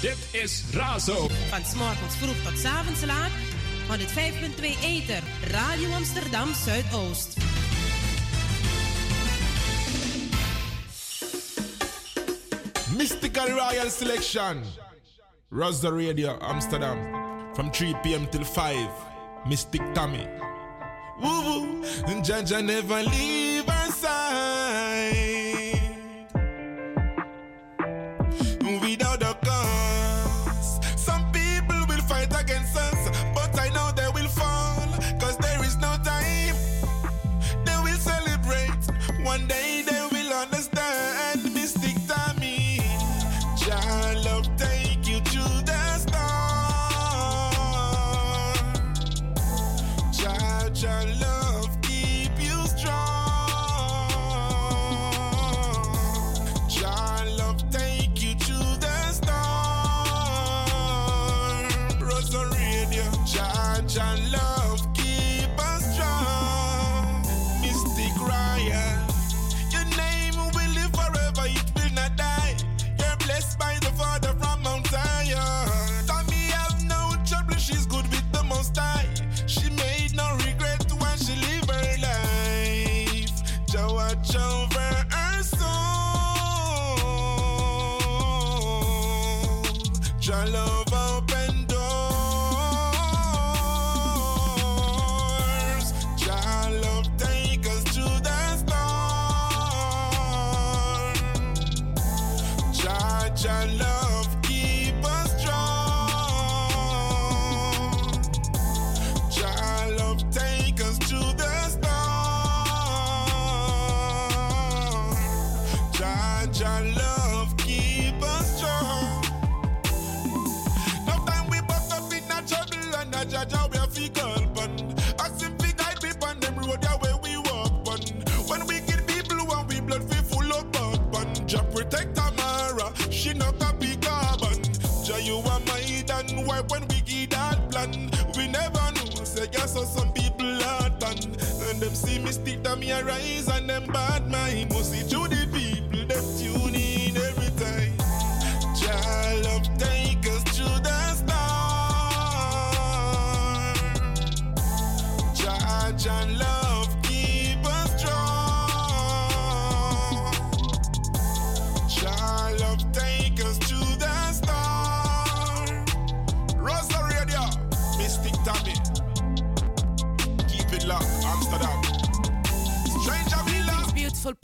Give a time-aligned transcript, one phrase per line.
[0.00, 1.28] Dit is Razo.
[1.48, 3.30] Van s'morgens vroeg tot s'avonds laat.
[3.88, 5.22] 105.2 Eter.
[5.50, 7.36] Radio Amsterdam Zuidoost.
[12.96, 14.62] Mystical Royal Selection.
[15.50, 16.98] Razo Radio Amsterdam.
[17.54, 18.28] From 3 p.m.
[18.28, 18.88] till 5.
[19.46, 20.26] Mystic Tommy.
[21.20, 21.84] Woo woo.
[22.22, 23.49] Jaja never leave.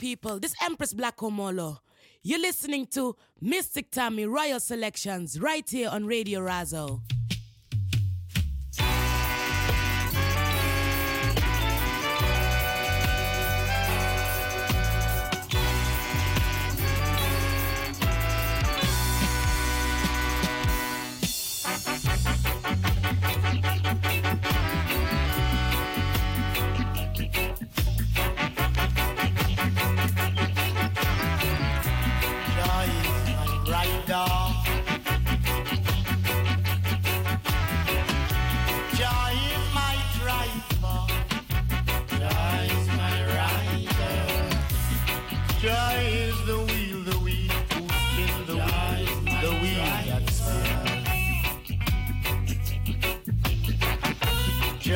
[0.07, 0.39] people.
[0.39, 1.79] This Empress Black Omolo.
[2.23, 7.01] You're listening to Mystic Tammy Royal Selections right here on Radio Razo.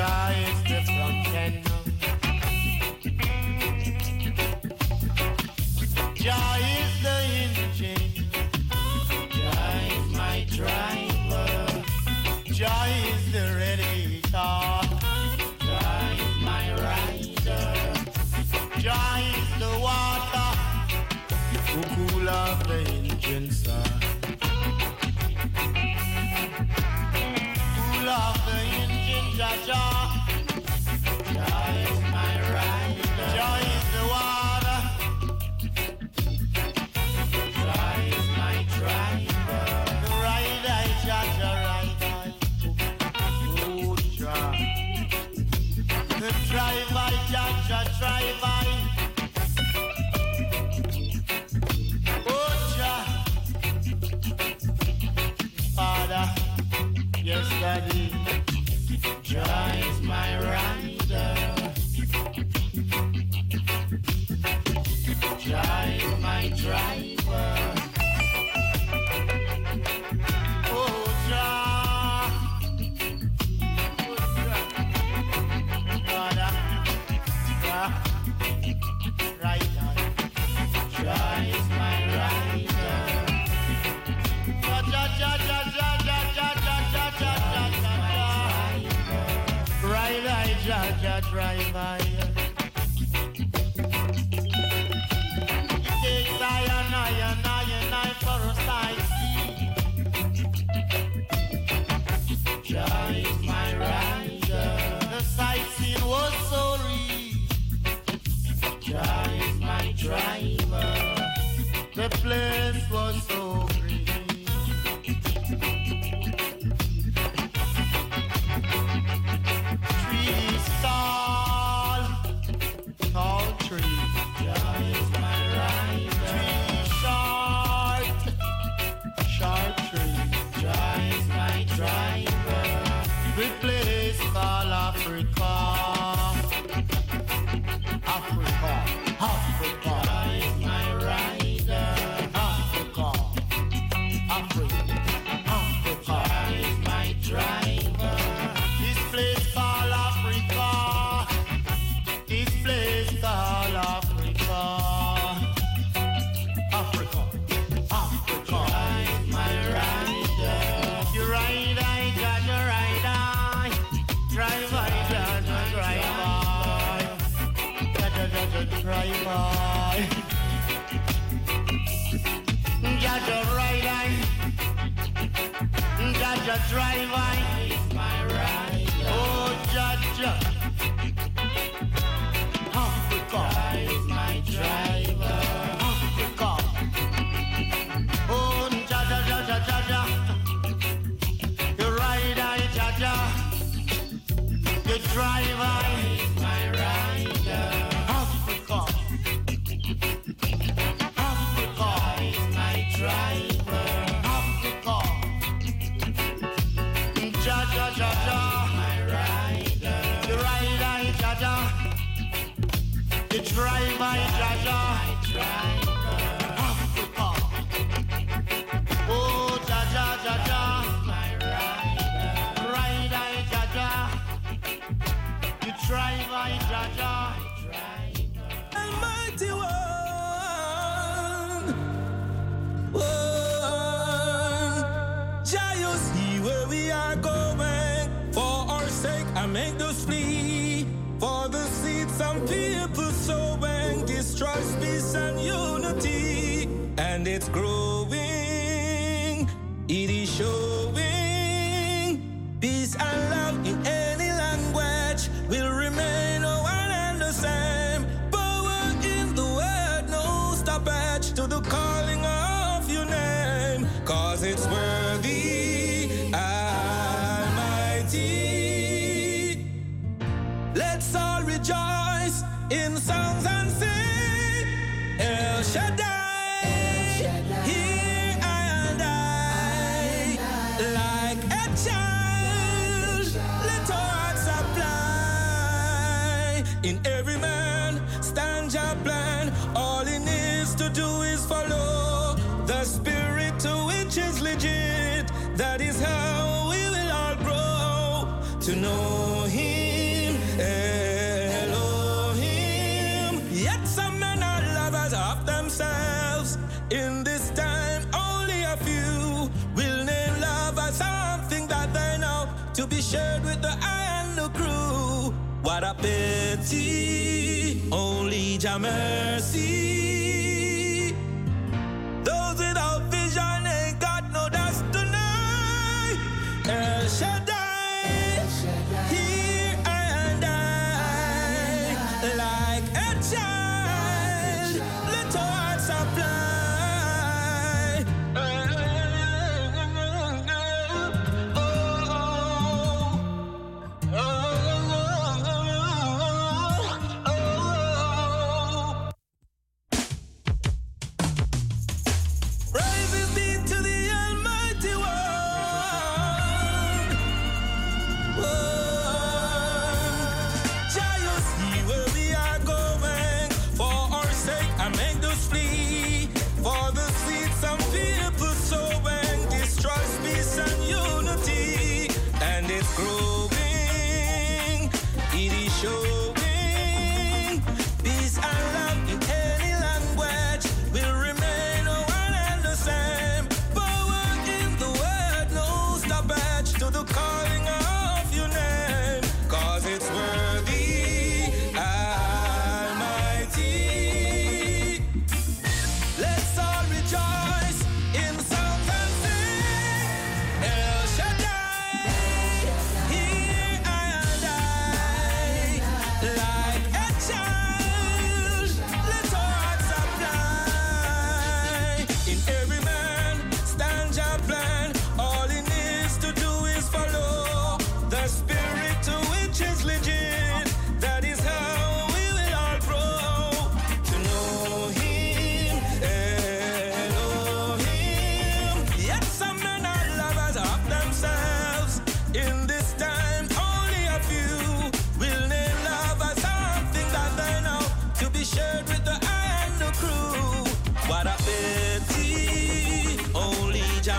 [0.01, 0.60] eyes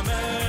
[0.09, 0.42] your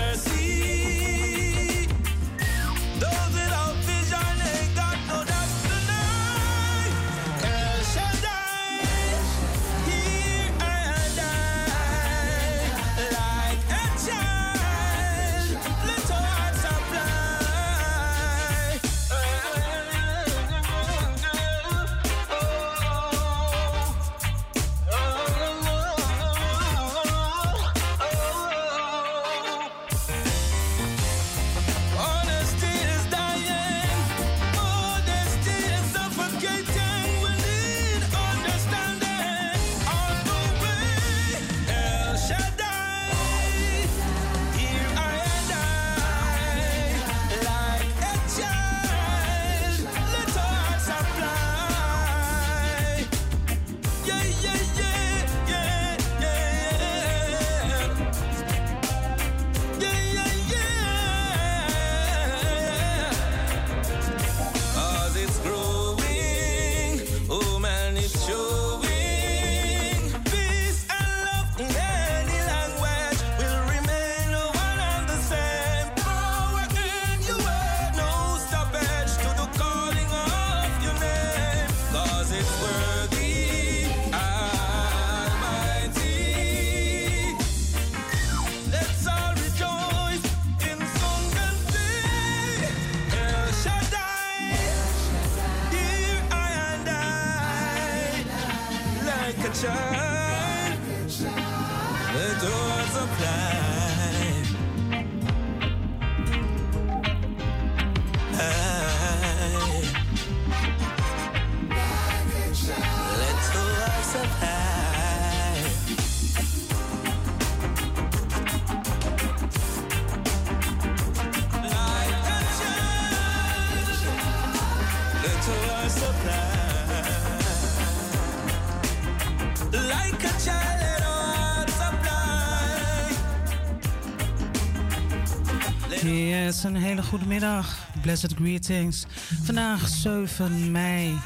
[136.64, 137.88] Een hele goede middag.
[138.02, 139.06] Blessed greetings.
[139.44, 141.20] Vandaag 7 mei.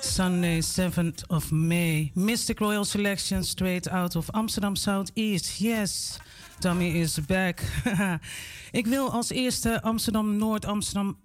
[0.00, 2.10] Sunday 7th of May.
[2.14, 5.58] Mystic Royal Selection straight out of Amsterdam Southeast.
[5.58, 6.18] Yes,
[6.58, 7.62] Tommy is back.
[8.80, 11.18] Ik wil als eerste Amsterdam Noord, Amsterdam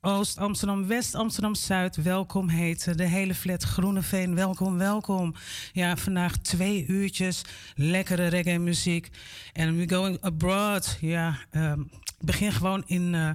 [0.00, 2.96] Oost, Amsterdam West, Amsterdam Zuid welkom heten.
[2.96, 5.34] De hele flat Groeneveen, welkom, welkom.
[5.72, 7.42] Ja, vandaag twee uurtjes
[7.74, 9.08] lekkere reggae muziek.
[9.52, 10.96] En we going abroad.
[11.00, 13.30] Ja, ik begin gewoon in eh,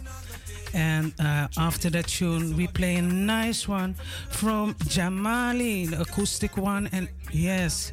[0.74, 3.94] And uh, after that tune, we play a nice one
[4.30, 6.88] from Jah Mali, the acoustic one.
[6.92, 7.92] And yes,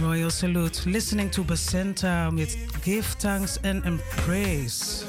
[0.00, 0.90] Royal salute.
[0.90, 5.04] Listening to Basenta with give thanks and, praise.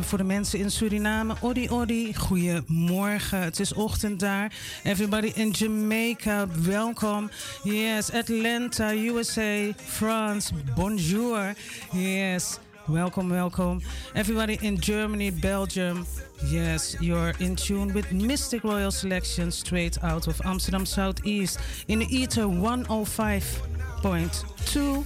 [0.00, 3.42] En voor de mensen in Suriname, Odi Odi, goedemorgen.
[3.42, 4.52] Het is ochtend daar.
[4.82, 7.30] Everybody in Jamaica, welkom.
[7.62, 11.54] Yes, Atlanta, USA, France, bonjour.
[11.92, 13.80] Yes, welcome, welcome.
[14.12, 16.06] Everybody in Germany, Belgium.
[16.50, 22.16] Yes, you're in tune with Mystic Royal Selection straight out of Amsterdam Southeast in the
[22.16, 25.04] Ether 105.2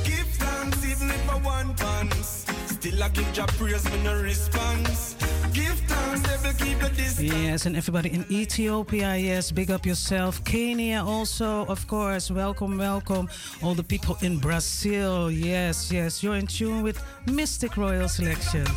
[0.04, 2.47] Give thanks even if I want pants.
[2.66, 5.16] Still I give your praise me no response.
[7.19, 10.42] Yes, and everybody in Ethiopia, yes, big up yourself.
[10.45, 13.28] Kenya also, of course, welcome, welcome.
[13.62, 18.71] All the people in Brazil, yes, yes, you're in tune with Mistic Royal Selections.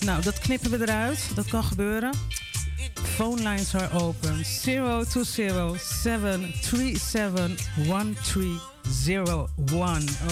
[0.00, 1.30] Nou, dat knippen we eruit.
[1.34, 2.12] Dat kan gebeuren.
[2.94, 4.44] Phone lines are open.
[4.44, 4.48] 0207371301.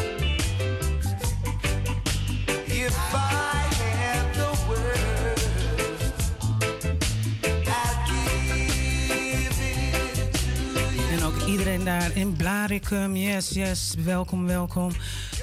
[11.79, 13.15] Iedereen daar in Blaricum.
[13.15, 14.91] Yes, yes, welkom, welkom.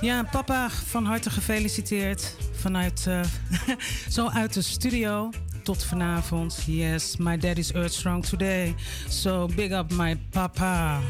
[0.00, 2.36] Ja, papa, van harte gefeliciteerd.
[2.52, 3.20] Vanuit, uh,
[4.16, 5.30] zo uit de studio
[5.62, 6.62] tot vanavond.
[6.66, 8.74] Yes, my daddy's earth strong today.
[9.08, 11.00] So big up my papa.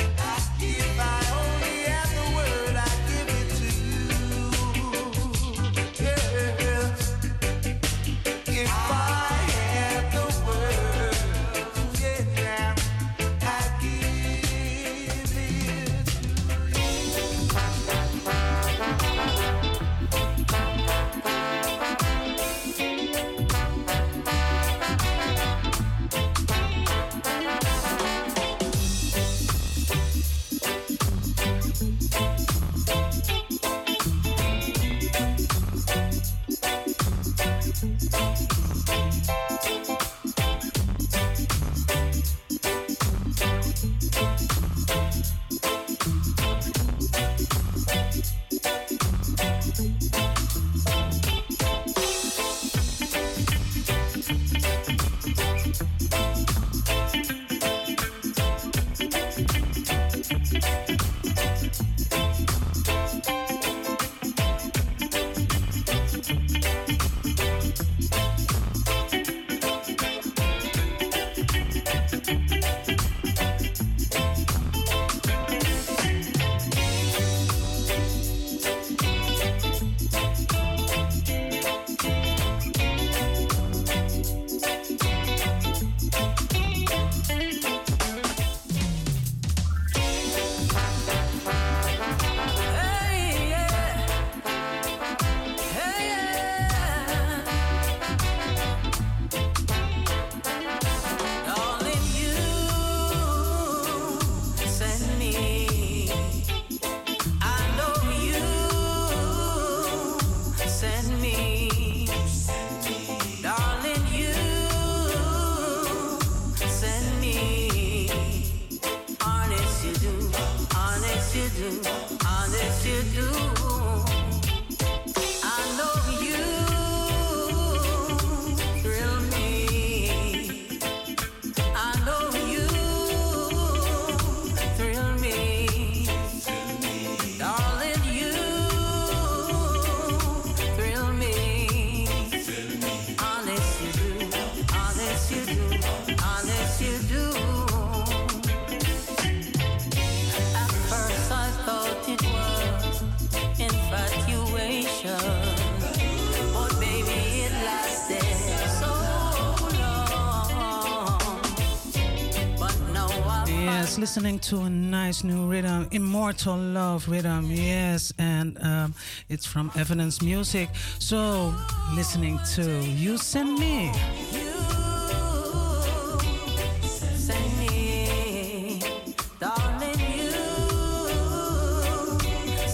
[163.98, 167.46] Listening to a nice new rhythm, Immortal Love rhythm.
[167.50, 168.94] Yes, and um,
[169.28, 170.68] it's from Evidence Music.
[170.98, 171.54] So,
[171.94, 173.90] listening to You Send Me.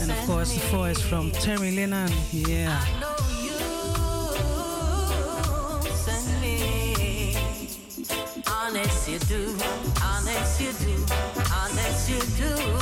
[0.01, 2.11] And of course, the voice from Terry Linen.
[2.33, 2.85] Yeah.
[8.47, 9.57] Honest you do,
[10.53, 11.07] honest you do,
[11.51, 12.82] honest you do.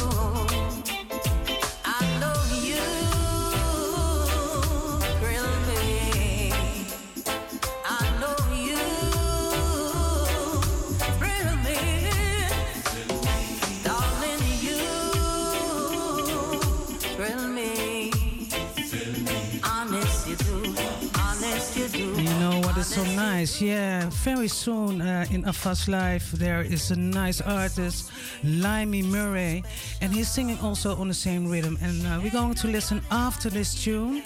[23.41, 23.63] Nice.
[23.63, 28.13] Yeah, very soon uh, in AFAS Live there is a nice artist,
[28.45, 29.65] Lymie Murray,
[30.03, 31.79] and he's singing also on the same rhythm.
[31.81, 34.25] And uh, we're going to listen after this tune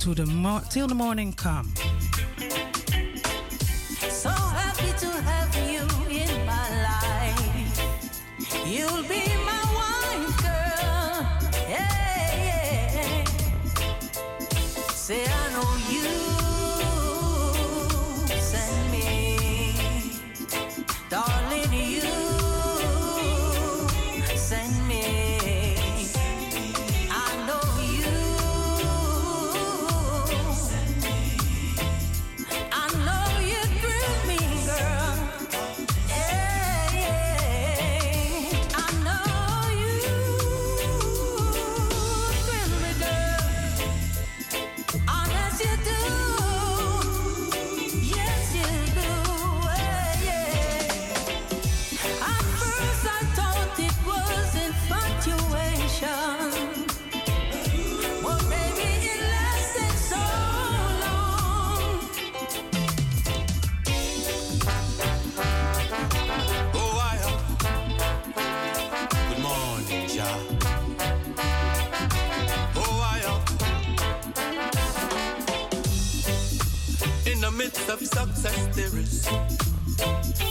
[0.00, 0.26] to the
[0.68, 1.72] till the morning come.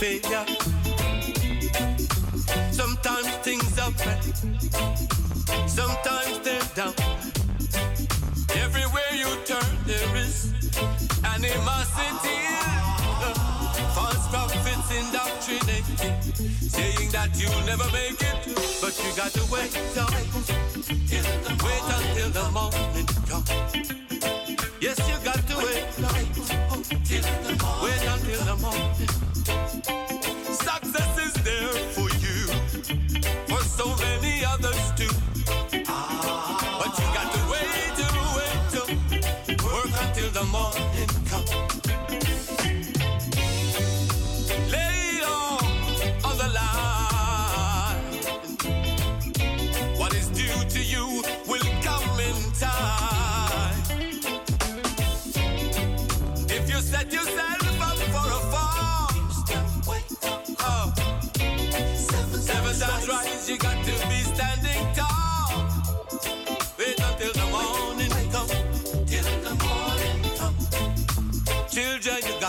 [0.05, 0.45] Failure.
[2.71, 4.23] Sometimes things are right,
[5.67, 6.93] sometimes they're down.
[8.63, 10.53] Everywhere you turn, there is
[11.33, 12.37] animosity.
[13.97, 15.99] False prophets indoctrinating,
[16.75, 18.39] saying that you'll never make it,
[18.81, 20.09] but you got to wait till,
[21.65, 22.94] wait until the morning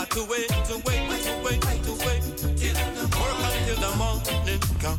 [0.07, 2.21] got to wait, to wait, to wait, to wait.
[3.17, 4.97] Work until the morning come.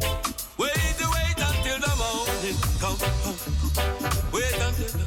[0.58, 2.98] Wait, to wait until the morning come.
[4.32, 5.04] Wait until the,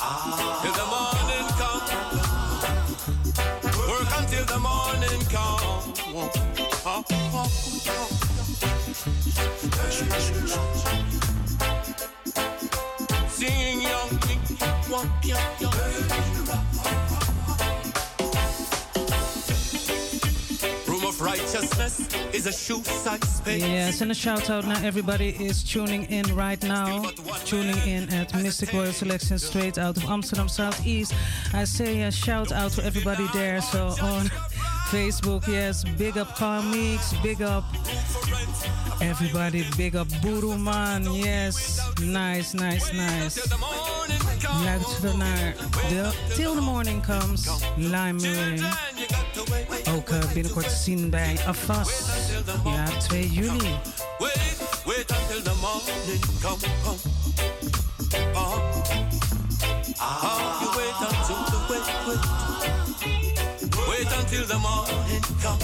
[0.00, 0.60] ah.
[0.62, 1.84] till the morning come.
[3.88, 5.62] Work until the morning come.
[6.14, 6.30] Oh,
[6.86, 7.04] oh,
[7.34, 7.48] oh.
[13.28, 14.10] Sing young,
[14.90, 15.87] young, Room
[23.46, 24.80] Yes, and a shout out now.
[24.82, 27.02] Everybody is tuning in right now.
[27.44, 31.14] Tuning in at Mistic Royal Selection straight out of Amsterdam Southeast.
[31.52, 33.60] I say a shout out to everybody there.
[33.60, 34.26] So on
[34.90, 37.64] Facebook, yes, big up Carmix, big up
[39.02, 41.04] everybody, big up Buruman.
[41.14, 43.48] Yes, nice, nice, nice.
[44.64, 45.54] Luister naar
[45.88, 48.64] de Till the Morning Comes, Lime Rain.
[50.08, 51.88] Ook eh, binnenkort te zien bij Afas.
[52.64, 53.78] Ja, 2 juli.
[54.18, 56.98] Wait, wait until the morning come, come.
[58.34, 58.58] Oh,
[60.00, 62.22] oh you wait until the wait, wait.
[63.88, 65.58] Wait until the morning come,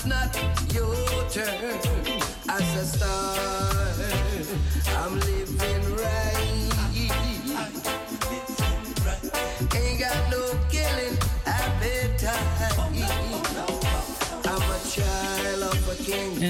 [0.00, 0.34] it's not
[0.72, 0.94] your
[1.28, 1.78] turn.
[2.48, 3.36] As a star,
[4.96, 5.89] I'm living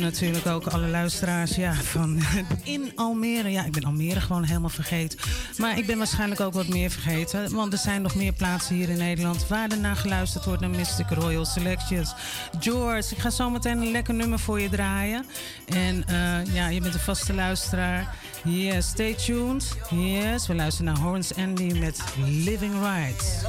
[0.01, 2.21] en natuurlijk ook alle luisteraars ja, van
[2.65, 3.51] in Almere.
[3.51, 5.19] Ja, ik ben Almere gewoon helemaal vergeten.
[5.57, 7.55] Maar ik ben waarschijnlijk ook wat meer vergeten.
[7.55, 10.71] Want er zijn nog meer plaatsen hier in Nederland waar er naar geluisterd wordt naar
[10.71, 12.15] Mystic Royal Selections.
[12.61, 15.27] George, ik ga zo meteen een lekker nummer voor je draaien.
[15.67, 18.15] En eh, ja, je bent een vaste luisteraar.
[18.45, 19.77] Yes, stay tuned.
[19.91, 23.45] Yes, we luisteren naar Horns Andy met Living Right.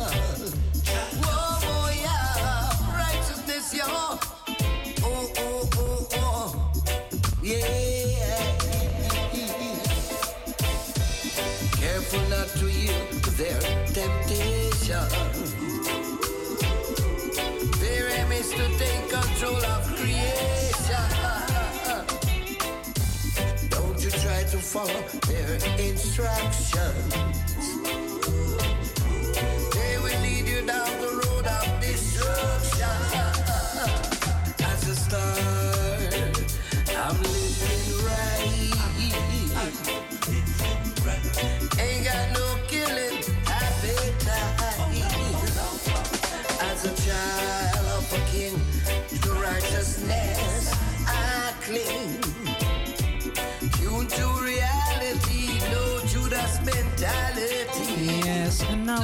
[24.72, 27.51] follow their instructions.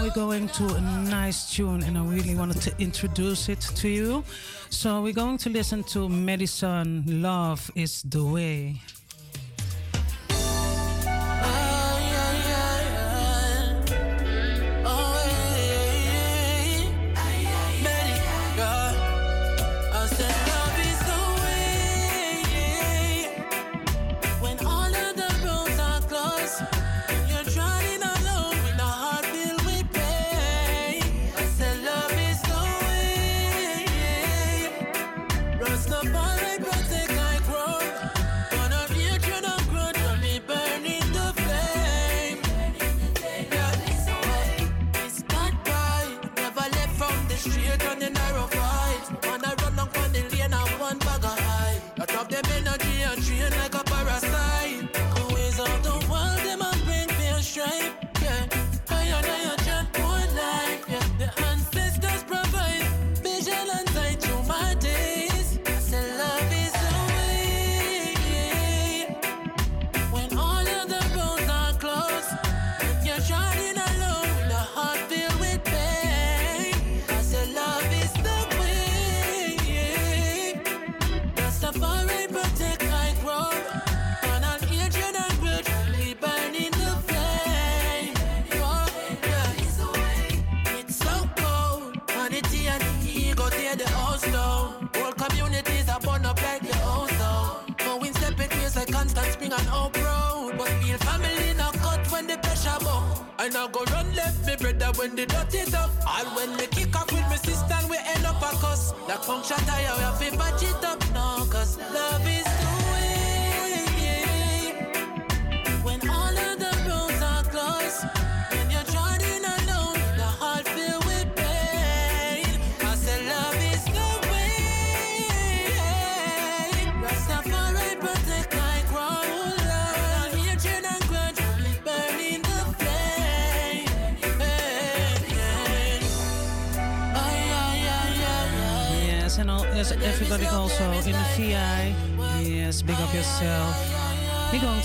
[0.07, 4.23] we're going to a nice tune, and I really wanted to introduce it to you.
[4.69, 8.75] So, we're going to listen to Medicine Love is the Way.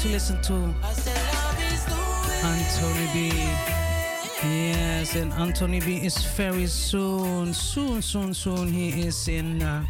[0.02, 0.54] to listen to
[2.42, 3.30] Anthony B.
[4.42, 8.66] Yes, and Anthony B is very soon, soon, soon, soon.
[8.66, 9.84] He is in uh,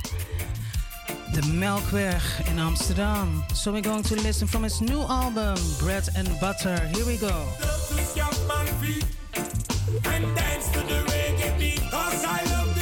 [1.32, 3.42] the Melkweg in Amsterdam.
[3.54, 6.78] So we're going to listen from his new album, Bread and Butter.
[6.94, 7.46] Here we go.
[10.04, 12.82] and dance to the reggae beat, cause I love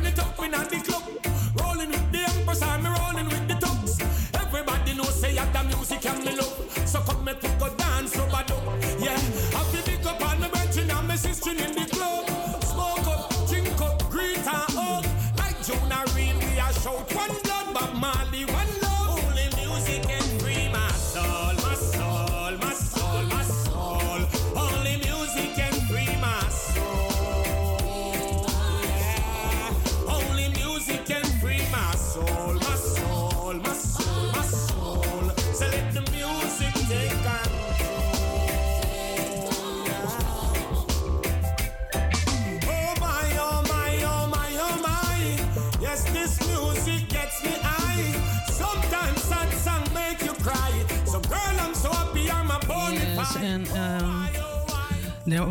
[16.81, 17.20] show.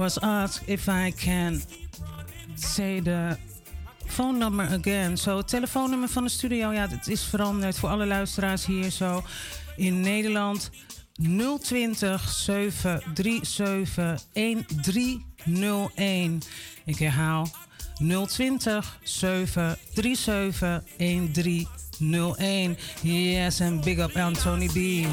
[0.01, 1.62] was asked if I can
[2.55, 3.36] say the
[4.07, 5.18] phone number again.
[5.18, 8.90] Zo, so, het telefoonnummer van de studio, ja, het is veranderd voor alle luisteraars hier
[8.90, 9.22] zo
[9.76, 10.70] in Nederland.
[11.61, 16.42] 020 737 1301.
[16.84, 17.48] Ik herhaal
[18.26, 22.78] 020 737 1301.
[23.03, 25.07] Yes, and big up Anthony B.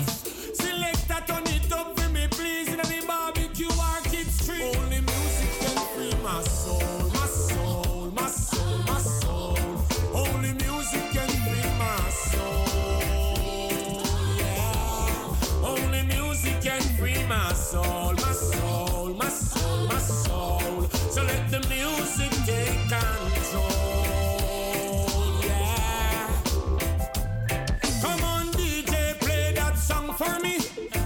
[17.27, 20.83] my soul, my soul, my soul, my soul.
[21.09, 23.65] So let the music take control.
[25.43, 26.29] Yeah.
[28.01, 30.59] Come on, DJ, play that song for me.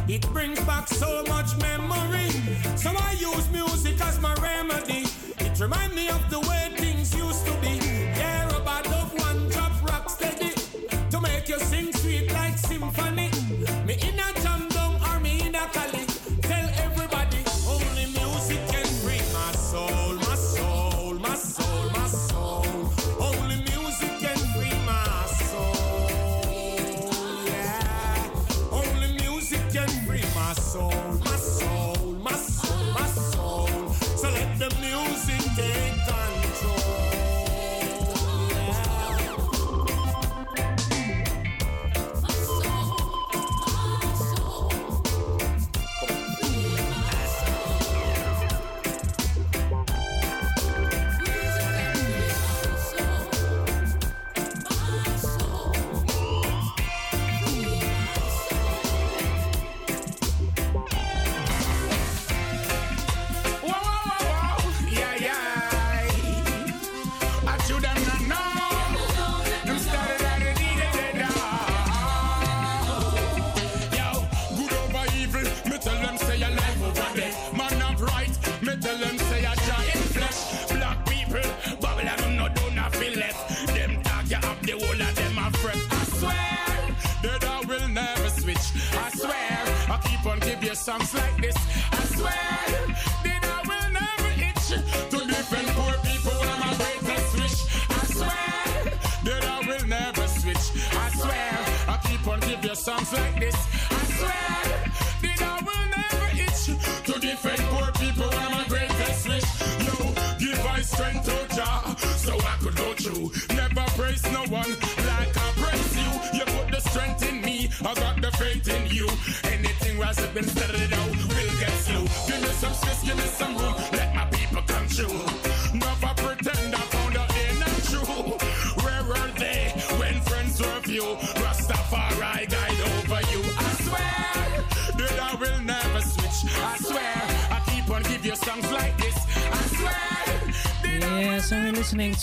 [0.07, 2.29] It brings back so much memory.
[2.75, 5.05] So I use music as my remedy.
[5.39, 5.59] It
[5.95, 6.40] me of the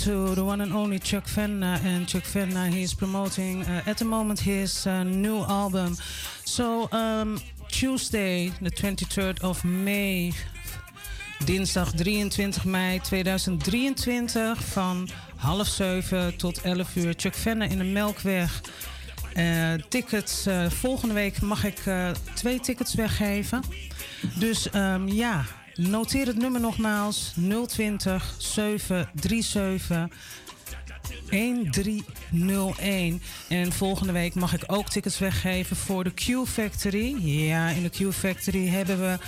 [0.04, 1.80] to the one and only Chuck Fenna.
[1.84, 5.96] And Chuck Fenna, is promoting uh, at the moment his uh, new album.
[6.44, 7.38] So, um,
[7.68, 10.32] Tuesday, the 23rd of May,
[11.44, 17.14] dinsdag 23 mei 2023, van half zeven tot 11 uur.
[17.16, 18.60] Chuck Fenna in de Melkweg.
[19.36, 21.82] Uh, tickets, volgende week mag ik
[22.34, 23.62] twee tickets weggeven.
[24.38, 25.44] Dus um, ja,
[25.78, 27.34] noteer het nummer nogmaals:
[27.66, 30.08] 020 737
[31.30, 33.22] 1301.
[33.48, 37.16] En volgende week mag ik ook tickets weggeven voor de Q Factory.
[37.26, 39.18] Ja, in de Q Factory hebben we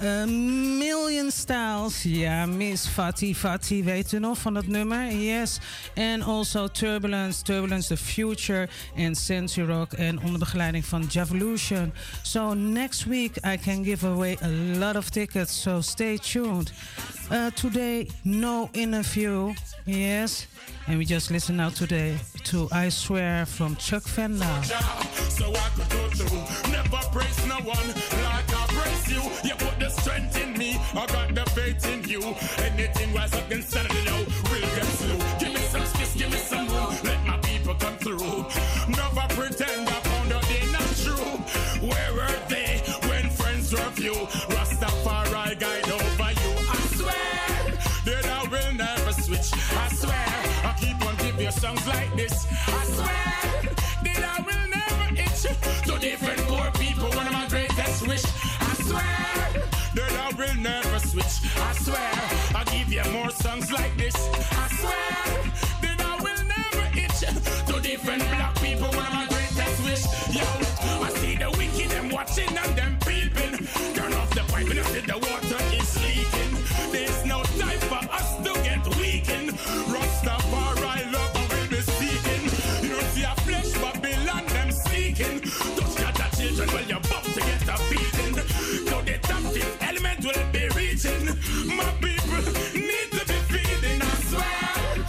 [0.00, 2.02] A million styles.
[2.02, 5.12] Ja, Miss Fatty Fatty, weet u nog van dat nummer?
[5.12, 5.58] Yes.
[5.94, 9.92] And also Turbulence, Turbulence The Future en Sensory Rock.
[9.92, 11.92] En onder begeleiding van Javolution.
[12.22, 15.60] So next week I can give away a lot of tickets.
[15.62, 16.72] So stay tuned.
[17.32, 19.54] Uh, today, no interview.
[19.84, 20.46] Yes.
[20.86, 24.62] And we just listen now today to I Swear from Chuck Fender.
[25.28, 27.86] So I could through, never praise no one
[28.22, 29.12] like I praise.
[29.12, 29.75] You
[30.96, 32.22] I got the faith in you.
[32.64, 35.18] Anything was up of the low, will get slow.
[35.38, 38.46] Give me some space, give me some room, let my people come through.
[38.88, 41.28] Never pretend I found out they not true.
[41.86, 44.14] Where were they when friends were few?
[44.54, 46.52] Rastafari guide over you.
[46.72, 47.76] I swear
[48.06, 49.52] that I will never switch.
[49.52, 50.28] I swear
[50.64, 52.45] I keep on giving songs like this.
[61.44, 62.10] I swear
[62.54, 64.16] I'll give you more songs like this.
[64.16, 65.25] I swear
[91.76, 92.42] My people
[92.74, 94.00] need to be feeding.
[94.02, 95.04] I swear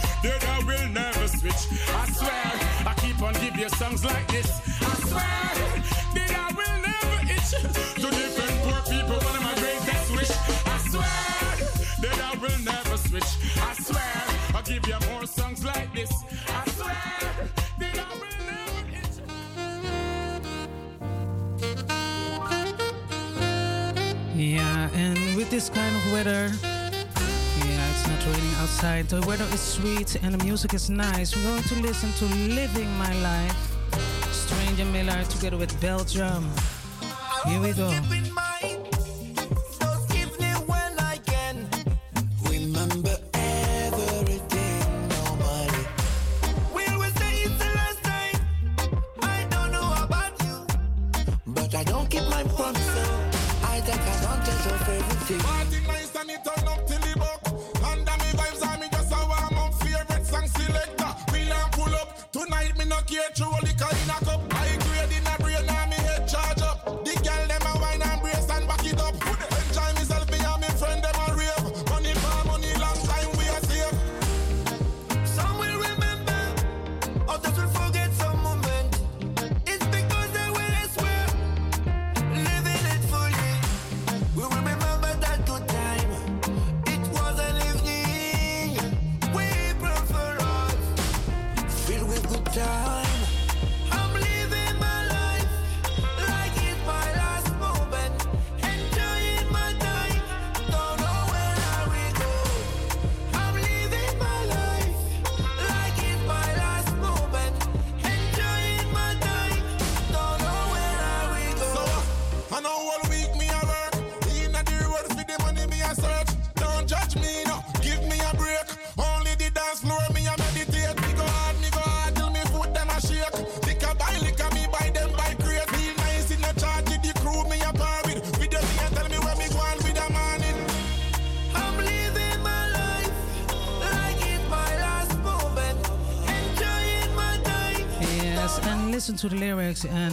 [1.88, 2.52] I swear
[2.86, 4.50] I keep on you songs like this.
[4.82, 5.67] I swear
[26.12, 29.08] weather, yeah, it's not raining outside.
[29.08, 31.34] The weather is sweet and the music is nice.
[31.34, 33.76] We're going to listen to Living My Life,
[34.32, 36.48] Stranger Miller together with Belgium.
[37.46, 37.90] Here we go.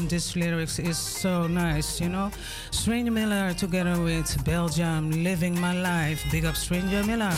[0.06, 2.30] And this lyrics is so nice, you know.
[2.70, 6.24] Stranger Miller together with Belgium, Living My Life.
[6.32, 7.34] Big up Stranger Miller.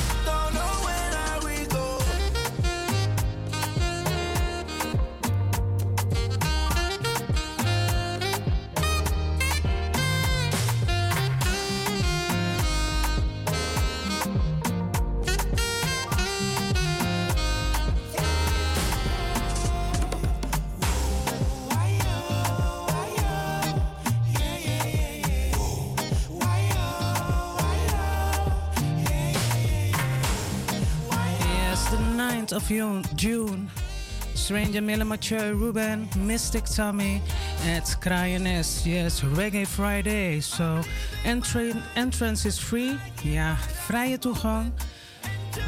[34.47, 37.21] Stranger Miller, Mature, Ruben, Mystic Tommy
[37.65, 38.85] at Kraaienest.
[38.85, 40.39] Yes, Reggae Friday.
[40.39, 40.81] So,
[41.25, 42.97] entry, entrance is free.
[43.25, 43.57] Ja,
[43.89, 44.71] vrije toegang.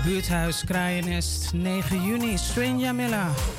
[0.06, 2.38] Buurthuis Kraaienest, 9 juni.
[2.38, 3.59] Stranger Miller.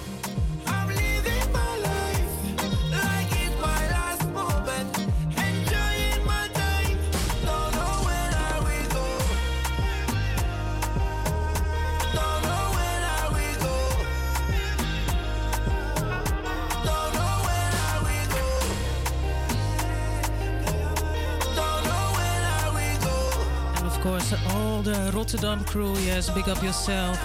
[24.02, 27.18] Course, all the Rotterdam crew, yes, big up yourself.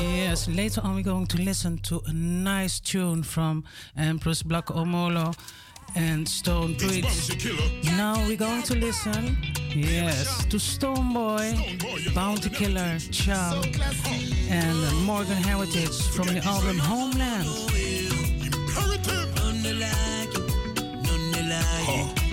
[0.00, 3.62] Yes, later on we're going to listen to a nice tune from
[3.94, 5.36] Empress Black Omolo
[5.94, 7.44] and Stone Bridge.
[7.96, 9.36] Now we're going to listen,
[9.74, 13.62] yes, to Stonebwoy, Bounty Killer, Charm,
[14.48, 17.48] and Morgan Heritage from the album Homeland.
[21.46, 22.23] None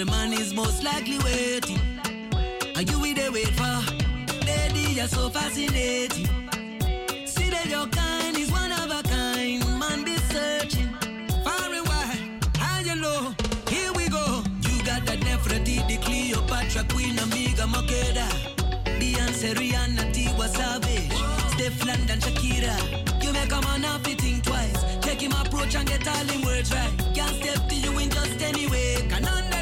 [0.00, 1.78] every man is most likely waiting.
[2.74, 4.46] Are you with the wait for?
[4.46, 6.26] Lady, you're so fascinating.
[7.26, 9.60] See that your kind is one of a kind.
[9.78, 10.88] Man, be searching
[11.44, 12.18] far and wide,
[12.56, 13.34] high and low.
[13.68, 14.42] Here we go.
[14.62, 18.26] You got that Nefertiti, Cleopatra, Queen Amiga, Makeda,
[18.98, 21.10] Beyonce, Rihanna, Tiwa Savage,
[21.52, 23.22] Stefflon Don, Shakira.
[23.22, 24.82] You make a man have to think twice.
[25.02, 26.92] Take him approach and get all him words right.
[27.14, 28.96] Can't step to you in just any way.
[29.08, 29.59] Can none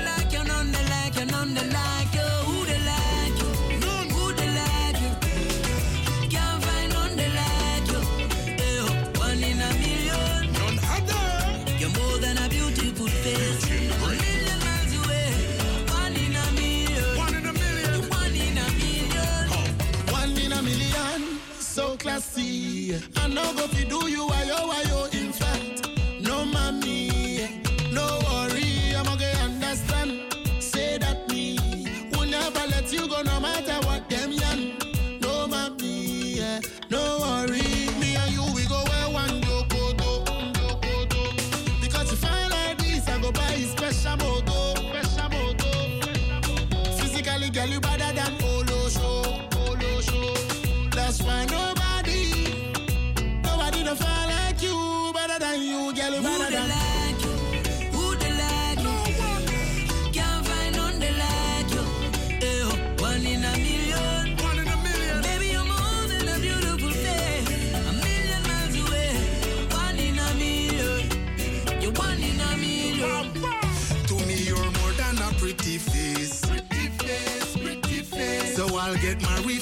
[22.18, 22.94] classy.
[23.16, 25.17] I know go fi do you why oh, yo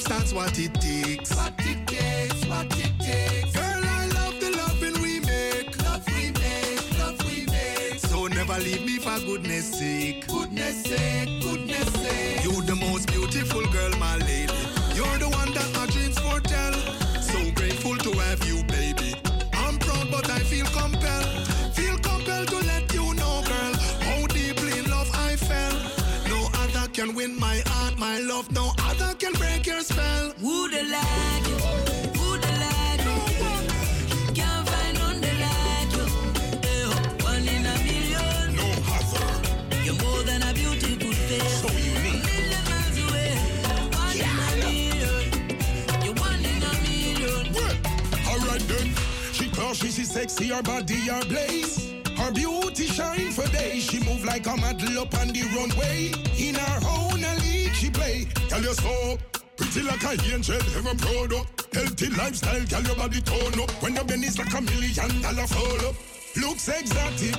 [0.07, 1.35] that's what it takes.
[1.35, 3.53] What it takes, what it takes.
[3.53, 5.77] Girl, I love the loving we make.
[5.83, 7.99] Love we make, love we make.
[7.99, 10.27] So never leave me for goodness sake.
[10.27, 12.43] Goodness sake, goodness sake.
[12.43, 14.53] You the most beautiful girl, my lady.
[14.95, 16.73] You're the one that my dreams foretell.
[17.21, 19.15] So grateful to have you, baby.
[19.53, 21.27] I'm proud, but I feel compelled.
[21.73, 23.73] Feel compelled to let you know, girl,
[24.07, 25.73] how deeply in love I fell.
[26.29, 27.61] No other can win my
[29.87, 30.31] spell.
[30.43, 31.59] Who they like you?
[32.17, 33.17] Who they like you?
[34.37, 36.05] Can't find none they like you.
[36.71, 36.97] Eh, oh,
[37.29, 38.55] one in a million.
[38.59, 39.27] No other.
[39.85, 41.55] You're more than a beautiful face.
[41.61, 42.21] So unique.
[42.21, 43.31] A million miles away.
[44.03, 45.25] One in a million.
[46.03, 47.43] You're one in a million.
[47.55, 47.75] Well,
[48.29, 48.87] alright then.
[49.31, 51.93] She class, she sexy, her body her blaze.
[52.17, 53.83] Her beauty shine for days.
[53.83, 56.11] She move like a model up on the runway.
[56.37, 58.27] In her own league she play.
[58.49, 59.17] Tell you so.
[59.69, 61.45] Pretty like a angel, ever proud up.
[61.73, 63.69] Healthy lifestyle, girl, your body tone up.
[63.83, 65.95] When your is like a million dollar fall up.
[66.37, 67.35] Looks exotic.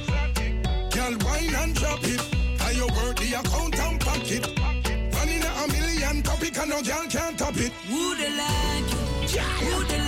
[0.93, 2.21] Girl, wine and drop it.
[2.61, 4.47] How you work the account and pocket.
[5.15, 7.73] One in a million topic and no girl can't top it.
[7.89, 9.41] They like you?
[9.41, 10.08] Who they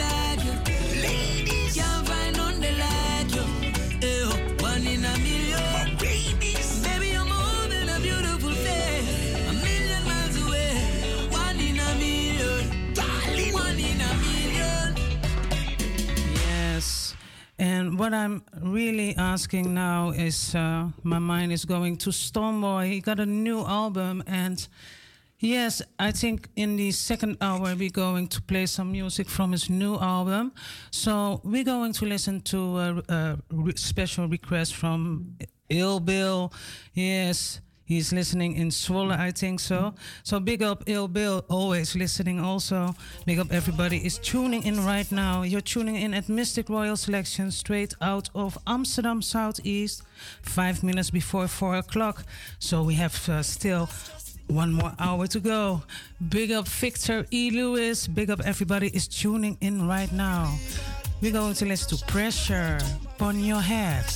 [18.01, 22.87] what I'm really asking now is uh, my mind is going to Stonebwoy.
[22.87, 24.67] He got a new album, and
[25.39, 29.69] yes, I think in the second hour we're going to play some music from his
[29.69, 30.53] new album.
[30.91, 33.39] So we're going to listen to a, a
[33.77, 35.37] special request from
[35.69, 36.55] Ill Bill.
[36.95, 37.61] Yes.
[37.91, 39.95] He's listening in Zwolle, I think so.
[40.23, 42.95] So big up Il Bill, always listening also.
[43.27, 45.43] Big up everybody is tuning in right now.
[45.43, 50.05] You're tuning in at Mistic Royal Selection straight out of Amsterdam Southeast,
[50.41, 52.25] five minutes before four o'clock.
[52.61, 53.89] So we have uh, still
[54.47, 55.83] one more hour to go.
[56.29, 57.51] Big up Victor E.
[57.51, 58.07] Lewis.
[58.07, 60.57] Big up everybody is tuning in right now.
[61.21, 62.79] We're going to listen to Pressure
[63.19, 64.07] on Your Head.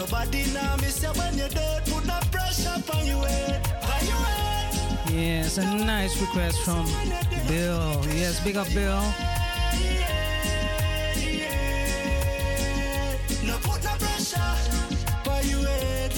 [0.00, 1.84] Nobody now miss you when you're dead?
[1.84, 5.10] Put the pressure on your head, on your head.
[5.12, 6.86] Yes, a nice request from
[7.46, 8.02] Bill.
[8.06, 8.98] Yes, big up Bill.
[13.44, 14.40] No put no pressure
[15.28, 16.14] on your head,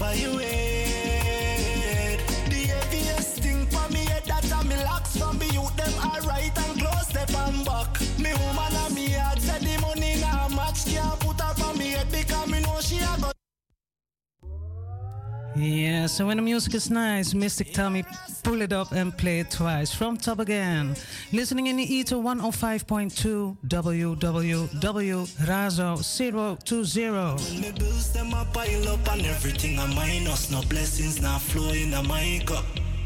[0.00, 2.20] on your head.
[2.48, 6.80] The heaviest thing for me head that I'm relax from me youth them alright and
[6.80, 8.00] close step and back.
[8.18, 8.87] Me woman
[15.58, 18.04] Yeah, so when the music is nice, Mystic tell me
[18.44, 20.94] pull it up and play it twice from top again.
[21.32, 25.98] Listening in the ether 105.2 www Razo
[26.64, 27.60] 020.
[27.60, 30.50] Me bills them a pile up and everything a minus.
[30.50, 32.40] No blessings now flow in a my.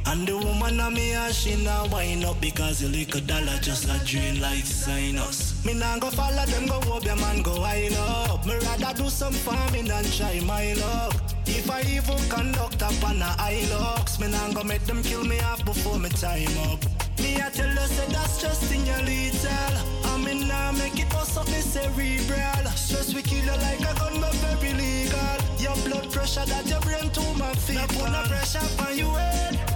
[0.07, 3.89] And the woman a me a she now wind up because the little dollar just
[3.89, 5.65] a drain like sinus.
[5.65, 8.45] Me nah go follow them go up your man go wind up.
[8.47, 11.15] Me rather do some farming than try my luck.
[11.47, 15.39] If I even conduct up on a Hilux, me nah go make them kill me
[15.41, 16.85] off before me time up.
[17.21, 19.75] Me I tell you say that's just in your little.
[20.05, 22.67] I mean now make it bust up me cerebral.
[22.75, 25.37] Stress we kill you like a gun but very legal.
[25.59, 27.77] Your blood pressure that your brain to my feet.
[27.77, 29.72] Now put no pressure on on your head.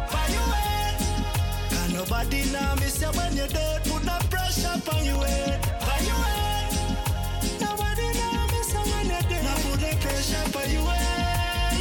[2.09, 3.83] Nobody now miss you when you're dead.
[3.85, 6.73] Put no pressure on your head, on your head.
[7.61, 9.43] Nobody now miss you when you're dead.
[9.43, 11.73] Now put no pressure on your head.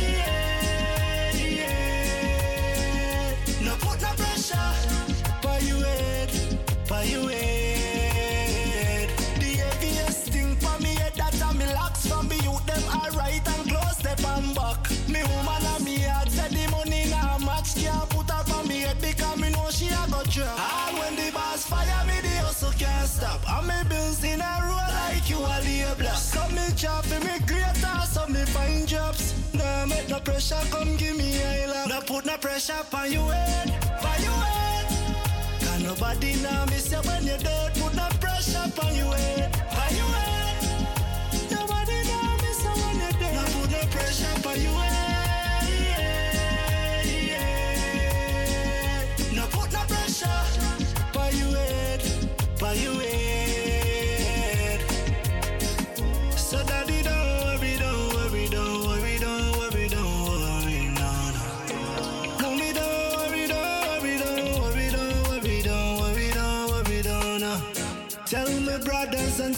[1.46, 3.36] yeah.
[3.66, 4.58] Now put no pressure
[5.48, 6.30] on your head,
[6.90, 7.55] on your head.
[21.76, 23.42] Fire me the hustle can't stop.
[23.56, 26.16] And me bills in a row like you a label.
[26.16, 29.34] So me job for me greater so me find jobs.
[29.54, 31.90] Nah make no pressure come give me a love.
[31.90, 33.68] No put no pressure on your head,
[34.10, 34.88] on your head.
[35.64, 37.74] Can nobody now miss you when you're dead.
[37.80, 39.50] Put no pressure on your head,
[39.84, 40.62] on your head.
[41.52, 43.36] Nobody now miss you when you're dead.
[43.38, 44.95] Now put no pressure on your head.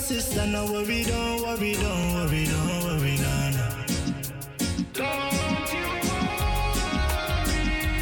[0.07, 3.67] Sisters, no worry, don't worry, don't worry, don't worry, no, no.
[4.93, 6.63] Don't you worry.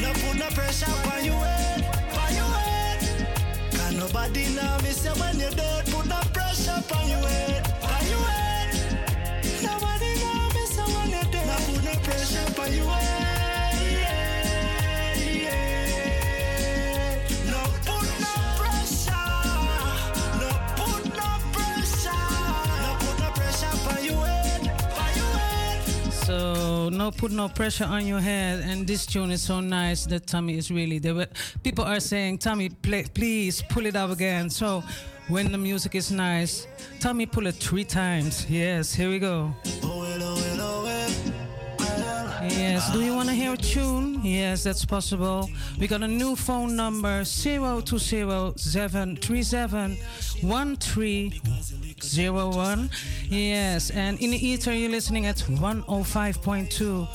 [0.03, 1.81] No put no pressure on your head,
[2.21, 3.01] on your head.
[3.71, 5.74] Can nobody now miss you when you're dead.
[27.05, 28.63] No put no pressure on your head.
[28.65, 31.27] And this tune is so nice that Tommy is really there.
[31.61, 34.49] People are saying, Tommy, play, please pull it up again.
[34.49, 34.83] So
[35.27, 36.65] when the music is nice,
[36.99, 38.49] Tommy pull it three times.
[38.49, 39.53] Yes, here we go.
[42.41, 44.21] Yes, do you want to hear a tune?
[44.23, 45.47] Yes, that's possible.
[45.79, 46.75] We got a new phone
[52.13, 52.89] number 020-737-1301.
[53.29, 57.07] Yes, and in the ether you're listening at 105.2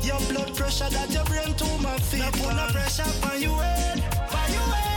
[0.02, 2.20] Your blood pressure that your brain to my feet.
[2.20, 4.89] Now put no pressure on head, on head.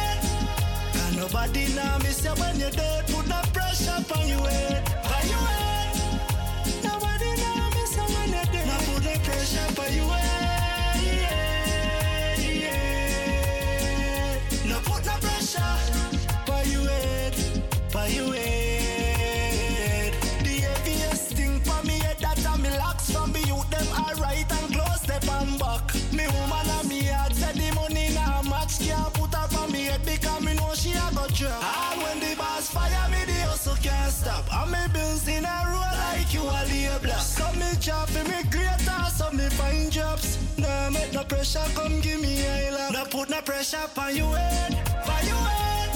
[1.23, 3.07] Nobody now miss you when you dirt.
[3.07, 5.95] Put the pressure on your head, on your head.
[6.83, 8.65] Nobody now miss you when you dirt.
[8.67, 14.37] Now put the pressure on your head, yeah, yeah.
[14.67, 15.77] Now put the pressure
[16.51, 17.35] on your head,
[17.95, 18.52] on your head.
[34.23, 34.45] Stop.
[34.53, 37.19] And me bills in a row like you a label.
[37.19, 40.37] So me job for me greater so me find jobs.
[40.57, 42.93] Nah make no pressure come give me a love.
[42.93, 44.71] Nah put no pressure on you head,
[45.05, 45.89] for you head.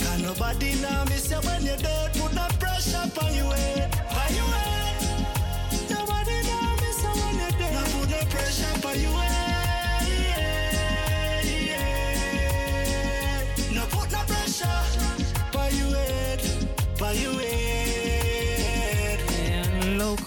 [0.00, 2.10] Cause nobody now miss you when you dirt.
[2.18, 4.98] Put no pressure on you head, for you head.
[5.90, 7.72] Nobody now miss you when you dirt.
[7.76, 9.37] Now put no pressure on you head,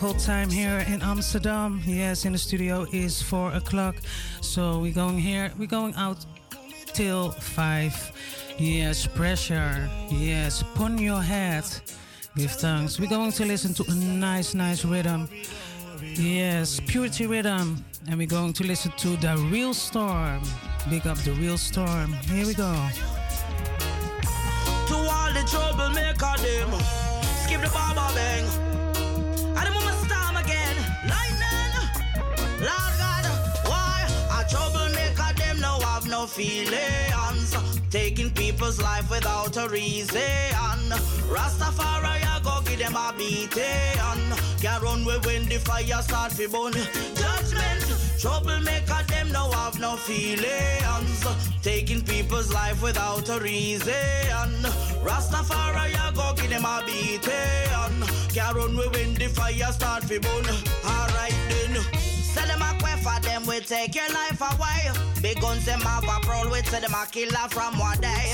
[0.01, 1.81] local time here in Amsterdam.
[1.85, 3.95] Yes, in the studio is four o'clock.
[4.41, 5.51] So we're going here.
[5.59, 6.25] We're going out
[6.93, 7.93] till five.
[8.57, 9.87] Yes, pressure.
[10.09, 11.65] Yes, put your head.
[12.35, 12.99] Give thanks.
[12.99, 15.29] We're going to listen to a nice, nice rhythm.
[16.01, 17.85] Yes, purity rhythm.
[18.07, 20.41] And we're going to listen to the real storm.
[20.89, 22.13] Big up the real storm.
[22.13, 22.73] Here we go.
[24.91, 26.69] To all the troublemaker them.
[27.43, 28.45] Skip the bomber bang.
[29.55, 30.75] And the moment storm again.
[31.07, 31.73] Lightning.
[32.59, 33.25] Lord God
[33.69, 34.05] Why
[34.37, 37.55] A troublemaker them now have no feelings
[37.91, 40.21] Taking people's life without a reason.
[41.27, 44.31] Rastafari I go give them a beating.
[44.61, 46.71] Can't run away when the fire start fi burn.
[47.15, 47.83] Judgment
[48.17, 51.25] Troublemaker them now have no feelings.
[51.61, 53.91] Taking people's life without a reason.
[55.03, 58.07] Rastafari I go give them a beating.
[58.33, 60.45] Can't run away when the fire start fi burn.
[60.85, 62.10] Alright then
[63.01, 64.91] For them, we take your life away.
[65.21, 68.33] Big guns them have a prowl, we say them a killer from one day.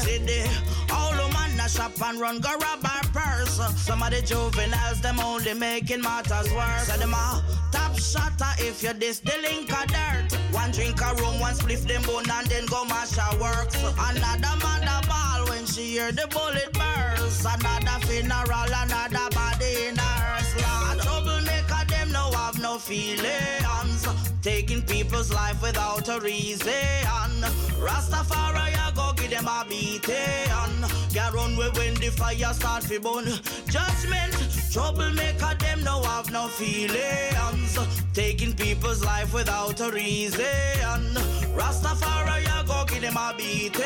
[0.91, 3.59] All the man a shop and run, go rob our purse.
[3.81, 6.87] Some of the juveniles, them only making matters worse.
[6.87, 10.37] Say them a top shotter if you this the link of dirt.
[10.51, 13.75] One drink a rum, one spliff them bone and then go mash her works.
[13.97, 17.45] Another mother ball when she hear the bullet burst.
[17.45, 20.51] Another funeral, another body in a hearse.
[20.61, 23.46] Lord, troublemaker them no have no feelings.
[24.47, 26.71] Taking people's life without a reason.
[27.81, 30.47] Rastafari, I go give them a beating.
[31.13, 33.25] Can't run away when the fire start fi burn.
[33.67, 34.33] Judgment,
[34.71, 37.77] troublemaker, them no have no feelings.
[38.13, 40.45] Taking people's life without a reason.
[41.53, 43.81] Rastafari, I go give them a beating.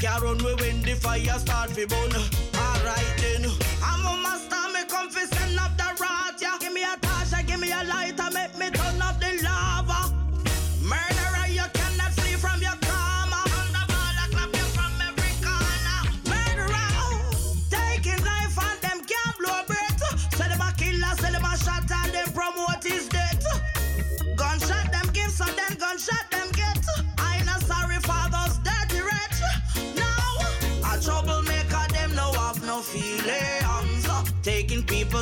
[0.00, 2.10] Can't run away when the fire start fi burn.
[2.58, 3.48] Alright then,
[3.80, 6.58] I'm a master, me come fi send up the rat, yeah.
[6.58, 8.70] Give me a torch, give me a lighter, make me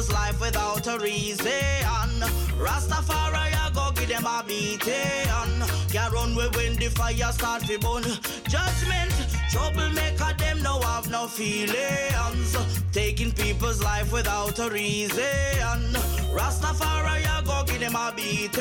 [0.00, 1.46] People's life without a reason.
[2.56, 5.28] Rastafari, I go give them a beating.
[5.92, 8.04] Can't run away when the fire start fi burn.
[8.48, 9.12] Judgment,
[9.50, 12.56] troublemaker, them no have no feelings.
[12.92, 15.18] Taking people's life without a reason.
[16.32, 18.56] Rastafari, I go give them a beating.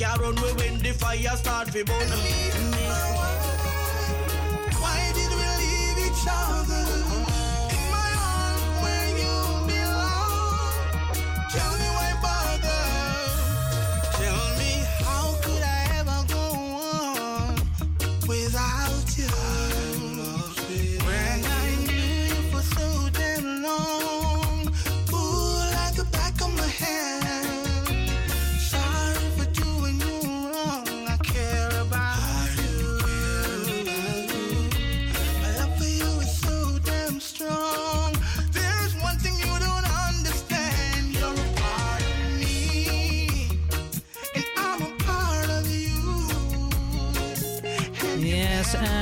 [0.00, 2.08] Can't run away when the fire start fi burn.
[4.82, 7.13] Why did we leave each other?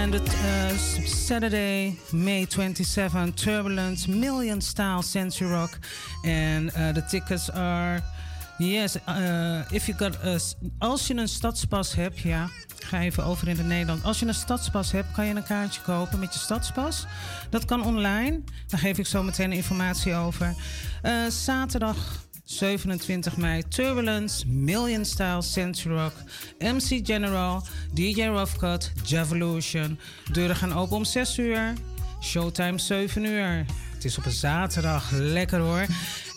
[0.02, 5.78] En het uh, Saturday, May 27, Turbulence, Million Style Century Rock.
[6.22, 8.02] And uh, eh, tickets are.
[8.58, 10.18] Yes, uh, if you got
[10.78, 12.48] als je een stadspas hebt, ja,
[12.78, 14.04] ga even over in het Nederland.
[14.04, 17.06] Als je een stadspas hebt, kan je een kaartje kopen met je stadspas.
[17.50, 18.40] Dat kan online.
[18.66, 20.54] Daar geef ik zo meteen informatie over.
[21.02, 21.96] Uh, zaterdag
[22.44, 26.10] 27 mei Turbulence, Million Style, Century
[26.58, 27.62] MC General,
[27.94, 29.98] DJ Roughcut, Javolution.
[30.32, 31.72] Deuren gaan open om 6 uur,
[32.20, 33.64] showtime 7 uur.
[33.94, 35.86] Het is op een zaterdag, lekker hoor.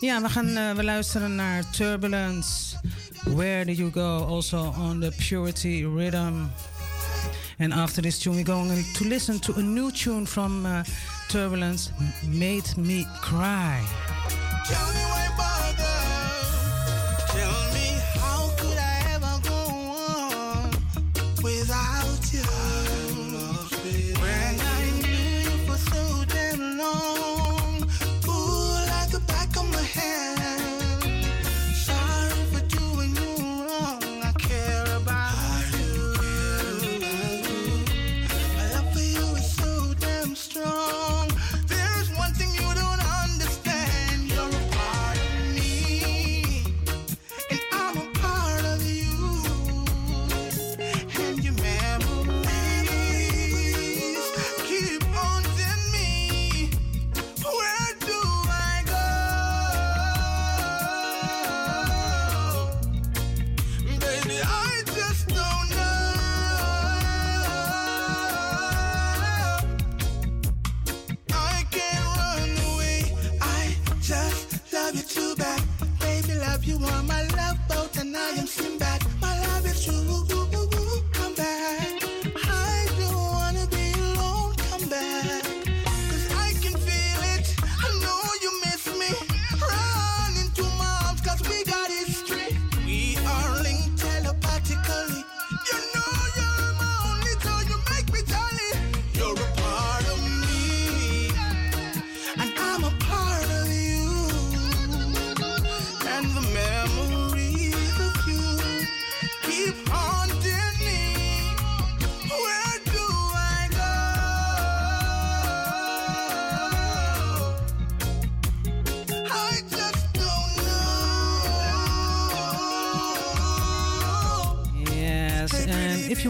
[0.00, 2.76] Ja, we, gaan, eh, we luisteren naar Turbulence,
[3.24, 6.34] Where Do You Go, also on the Purity Rhythm.
[7.58, 10.80] And after this tune, we're going to listen to a new tune from eh,
[11.28, 11.90] Turbulence,
[12.22, 13.80] Made Me Cry.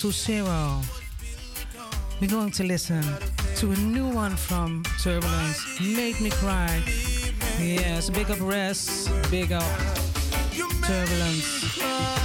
[0.01, 0.43] 020.
[2.20, 3.03] We're going to listen
[3.57, 6.84] to a new one from Turbulence, Made Me Cry.
[7.59, 9.64] Yes, big up Rest, big up
[10.86, 12.20] Turbulence.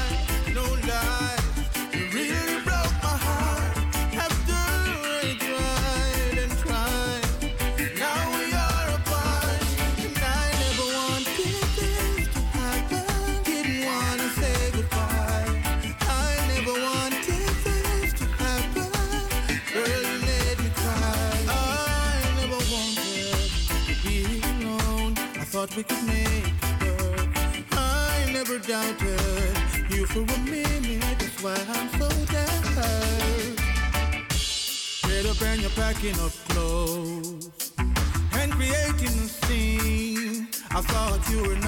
[25.75, 27.29] we could make it work.
[27.73, 29.57] I never doubted
[29.89, 31.01] you for a minute.
[31.19, 33.57] That's why I'm so tired.
[35.03, 40.47] Get up and you're packing up clothes and creating a scene.
[40.71, 41.64] I thought you were.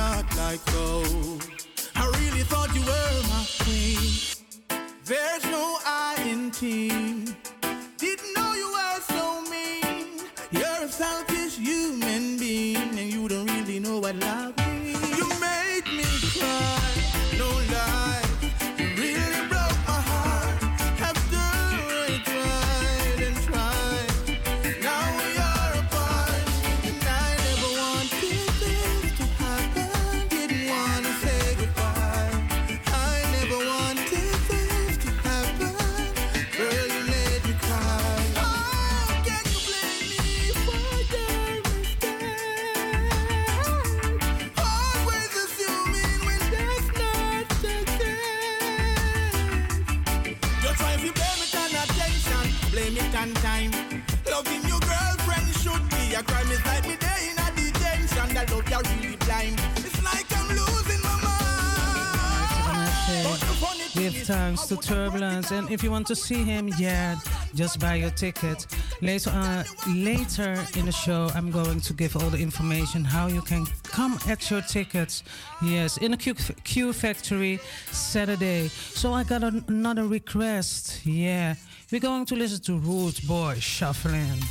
[64.28, 65.52] thanks to Turbulence.
[65.52, 67.16] And if you want to see him, yeah,
[67.56, 68.68] just buy your ticket.
[69.02, 73.42] Later, uh, later in the show, I'm going to give all the information how you
[73.42, 75.24] can come at your tickets.
[75.64, 76.34] Yes, in the Q,
[76.66, 77.60] Q Factory
[77.92, 78.68] Saturday.
[78.68, 81.06] So I got an, another request.
[81.06, 81.56] Yeah,
[81.90, 84.44] we're going to listen to Rude Boy Shuffling.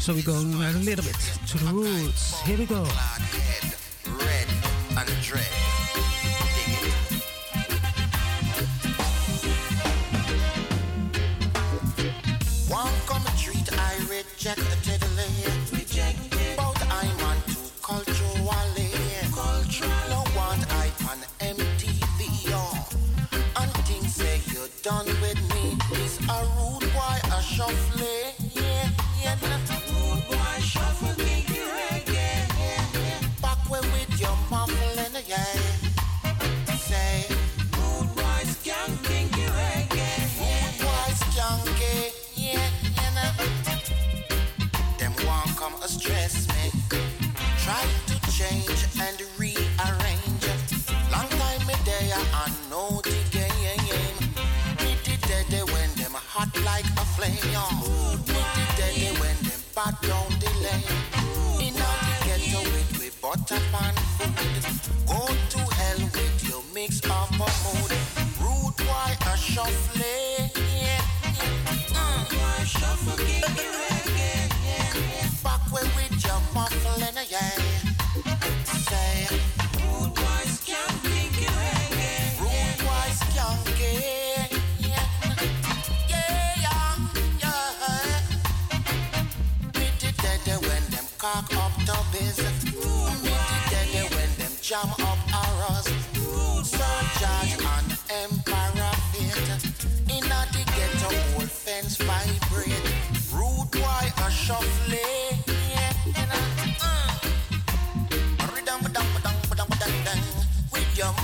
[0.00, 1.18] So we're going a little bit
[1.48, 2.40] to the roots.
[2.42, 2.84] Here we go.
[14.44, 14.93] Check the
[63.44, 63.60] Mr.
[63.70, 63.94] Fun
[65.06, 67.92] Go to hell with your mix of a mood
[68.40, 70.03] Rude boy, a shuffling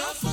[0.00, 0.29] Shuffle.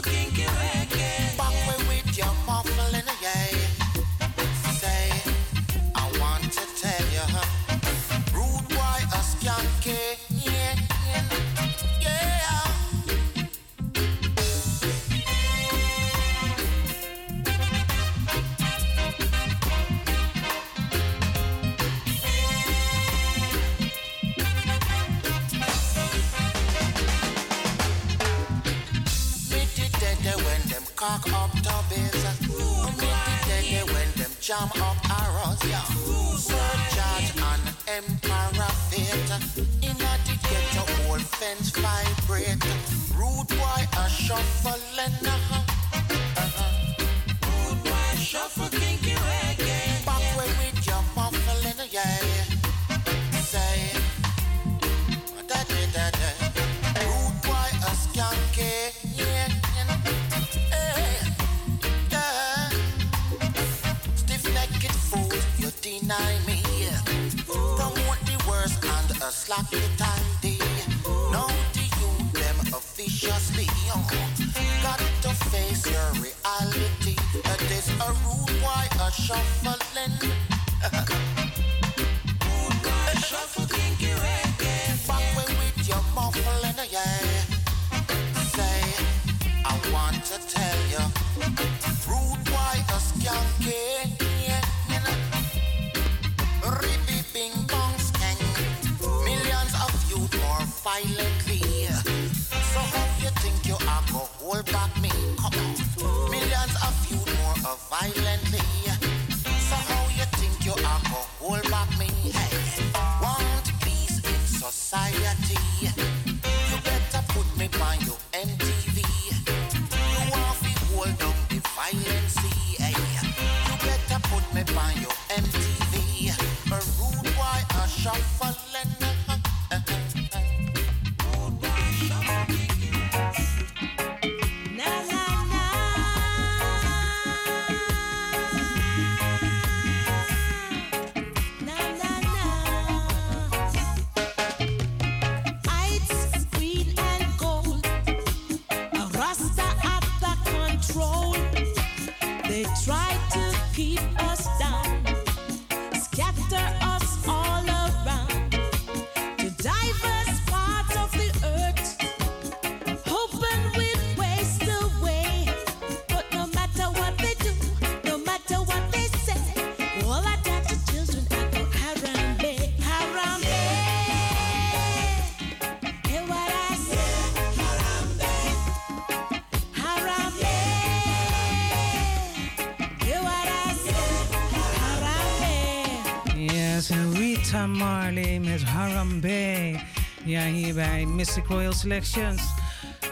[190.98, 192.41] Bij Mistic Royal Selections.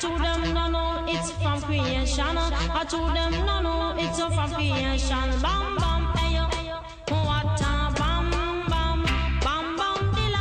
[0.00, 2.38] Told them no no it's from creation.
[2.38, 5.28] I told them no no it's from creation.
[5.44, 6.44] Bam bam ayo,
[7.10, 9.04] what a bam bam
[9.44, 10.40] bam bam bam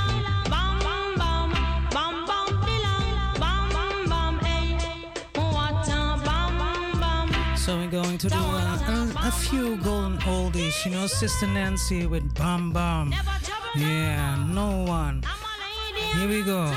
[0.49, 0.79] bam
[1.91, 3.07] bam bam dilang
[3.41, 3.67] bam
[4.07, 4.67] bam ay,
[5.35, 6.55] what a bam
[7.01, 7.27] bam.
[7.57, 12.05] So we're going to do uh, a, a few golden oldies, you know, Sister Nancy
[12.05, 13.13] with Bam Bam.
[13.75, 15.23] Yeah, no one.
[16.19, 16.69] Here we go.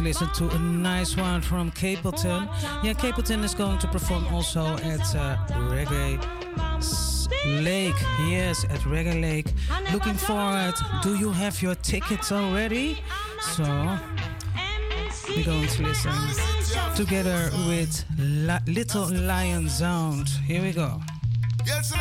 [0.00, 2.48] To listen to a nice one from Capleton.
[2.82, 5.36] Yeah, Capleton is going to perform also at uh,
[5.68, 6.16] Reggae
[7.62, 7.94] Lake.
[8.26, 9.52] Yes, at Reggae Lake.
[9.92, 10.72] Looking forward.
[11.02, 13.02] Do you have your tickets already?
[13.42, 13.64] So
[15.36, 16.12] We're going to listen
[16.96, 20.30] together with La- Little Lion Sound.
[20.46, 20.98] Here we go.
[21.66, 21.92] Yes,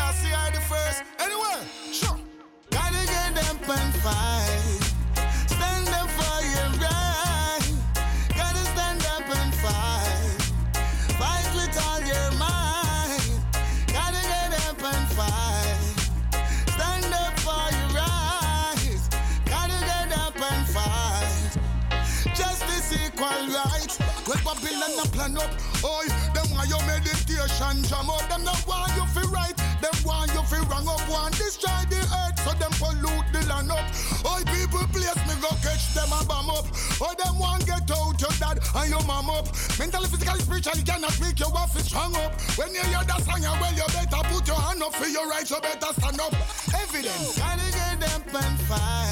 [25.20, 25.52] plan up.
[25.84, 28.24] Oi, them want your meditation jam up.
[28.30, 29.58] Them not want you fi right.
[29.84, 31.04] Them want you fi wrong up.
[31.12, 33.84] Want destroy the earth so them pollute the land up.
[34.24, 36.66] Oi, people place me go catch them and bomb up.
[37.04, 39.48] Oi, them want get out your dad and your mom up.
[39.78, 42.32] Mentally, physically, spiritually cannot make your wife strong up.
[42.56, 45.50] When you hear that song, well, you better put your hand up for your right.
[45.50, 46.34] You better stand up.
[46.72, 47.38] Evidence.
[47.38, 49.09] Gotta get them and fight.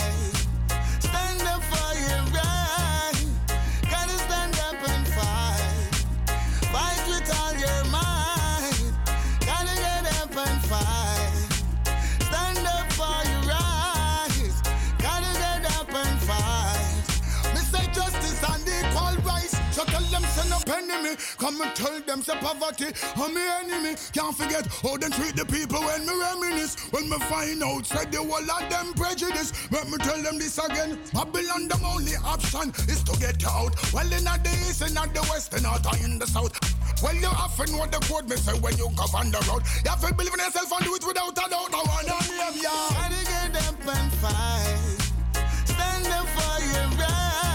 [21.07, 21.21] Enemy.
[21.38, 23.95] Come and tell them say poverty I'm me enemy.
[24.13, 26.75] Can't forget how they treat the people when me reminisce.
[26.91, 29.53] When me find out, said the whole of them prejudice.
[29.71, 30.99] Let me tell them this again.
[31.13, 33.75] Babylon, the only option is to get out.
[33.93, 36.53] Well, in the east, in the west, and not in the south.
[37.01, 39.63] Well, you to know the code, me say when you go on the road.
[39.84, 41.73] You have to believe in yourself and do it without a doubt.
[41.73, 42.71] I to name ya.
[42.89, 44.97] Gotta get up and fight.
[45.65, 47.47] Stand up for your right.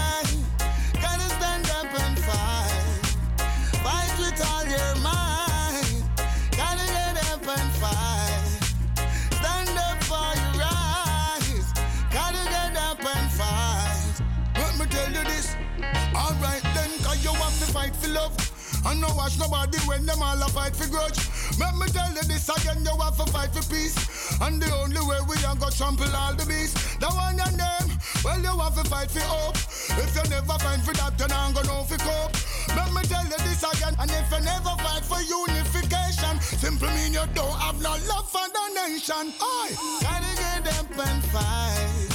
[17.73, 18.37] Fight for love.
[18.85, 21.17] And no watch nobody when them all a fight for grudge.
[21.59, 23.97] Let me tell you this again, you have to fight for peace.
[24.41, 26.97] And the only way we are gonna trample all the beasts.
[26.97, 27.89] The one your name,
[28.23, 29.57] well you have to fight for hope.
[29.97, 32.35] If you never fight for that, then I'm gonna know for cope.
[32.77, 37.13] Let me tell you this again, and if you never fight for unification, simply mean
[37.13, 39.33] you don't have no love for the nation.
[39.41, 39.73] I
[40.03, 42.11] gotta get up and fight.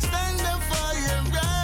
[0.00, 1.55] Stand up for your right.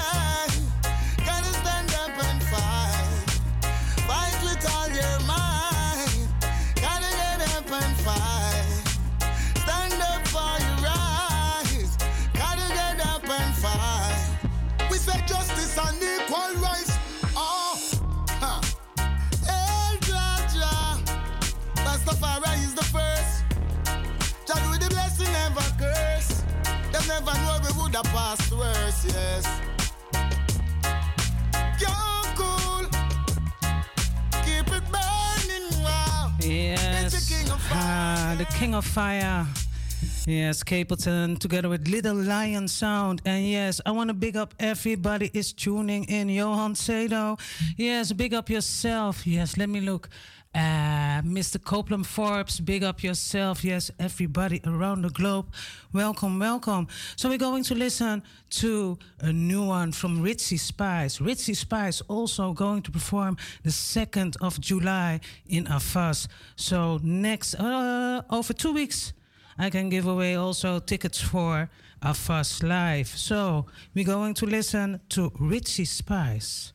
[27.06, 29.46] Them never know we would have passed worse, yes.
[31.80, 32.86] You're cool.
[34.44, 36.32] Keep it burning, wow.
[36.40, 37.14] Yes.
[37.14, 39.46] It's the king of Ah, the King of Fire.
[40.26, 43.20] Yes, Capleton together with Little Lion Sound.
[43.24, 46.28] And yes, I want to big up everybody is tuning in.
[46.28, 47.36] Johan Sado.
[47.76, 49.26] Yes, big up yourself.
[49.26, 50.08] Yes, let me look.
[50.54, 51.62] Uh, Mr.
[51.62, 53.64] Copeland Forbes, big up yourself.
[53.64, 55.46] Yes, everybody around the globe.
[55.94, 56.88] Welcome, welcome.
[57.16, 61.22] So we're going to listen to a new one from Richie Spice.
[61.22, 66.28] Richie Spice also going to perform the 2nd of July in AFAS.
[66.56, 69.14] So next, uh, over two weeks,
[69.56, 71.70] I can give away also tickets for
[72.02, 73.08] AFAS Live.
[73.08, 76.74] So we're going to listen to Richie Spice.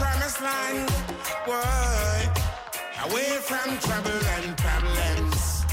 [0.00, 0.88] promised land,
[1.44, 2.20] boy,
[3.04, 5.66] away from trouble and problems.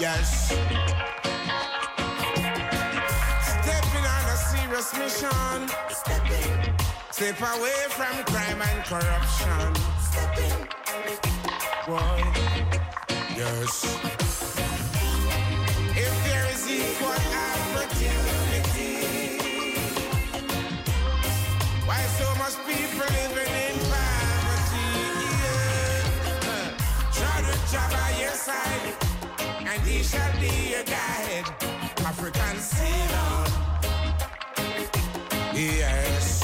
[0.00, 0.48] Yes.
[3.50, 5.58] Stepping on a serious mission.
[6.00, 6.74] Stepping.
[7.12, 9.74] Step away from crime and corruption.
[10.10, 10.58] Stepping.
[11.86, 12.18] Why?
[13.36, 13.72] Yes.
[16.04, 18.47] If there is equal opportunity,
[22.48, 24.88] much people living in poverty?
[27.12, 28.94] Try to job your side,
[29.60, 31.44] and he shall be your guide.
[32.06, 33.44] African sailor.
[35.54, 36.37] Yes.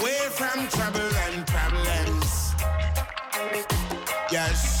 [0.00, 2.54] Away from trouble and problems.
[4.32, 4.80] Yes.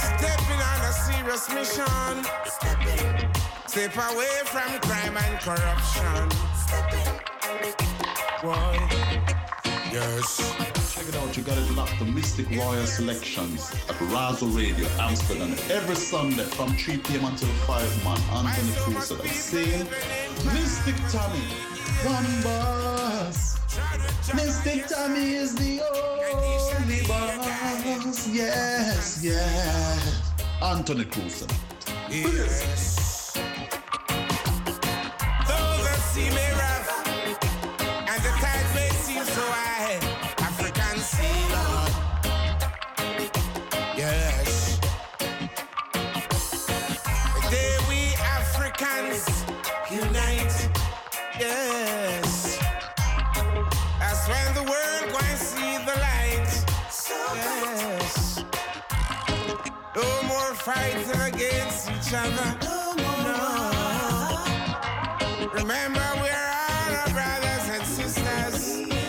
[0.00, 2.24] Stepping on a serious mission.
[3.66, 6.28] Step away from crime and corruption.
[8.42, 8.78] Boy.
[9.92, 10.54] Yes.
[10.94, 15.52] Check it out, you got it locked to Mistic Royal Selections at Razo Radio, Amsterdam,
[15.70, 17.24] every Sunday from 3 p.m.
[17.26, 18.18] until 5 man.
[18.46, 19.88] Anthony Cruz I'm saying,
[20.54, 21.42] Mystic Tommy,
[22.02, 23.58] one boss.
[24.34, 28.28] Mystic Tommy is the only boss.
[28.28, 30.32] Yes, yes.
[30.62, 31.46] Anthony Cruz.
[32.10, 33.32] Yes.
[35.46, 36.53] Though the sea may
[60.66, 62.56] No fighting against each other.
[62.62, 62.94] No.
[65.52, 69.03] Remember, we're all brothers and sisters.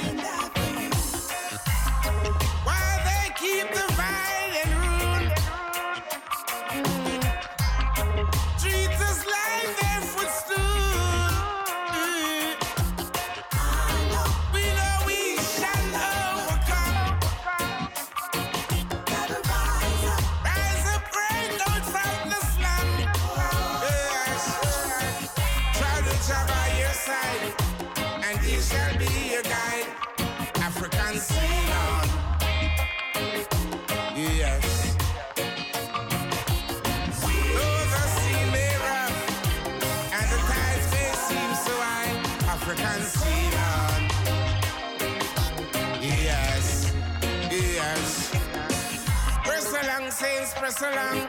[50.86, 51.28] Press along.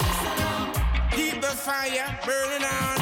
[1.11, 2.99] Keep the fire burning on.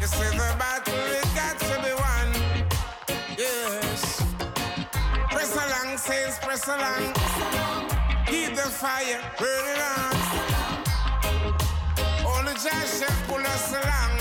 [0.00, 2.28] You see the battle it got to be won.
[3.36, 4.22] Yes.
[5.30, 7.12] Press along, saints, press along.
[8.26, 10.14] Keep the fire burning on.
[12.24, 14.12] Only Josh shall pull us along.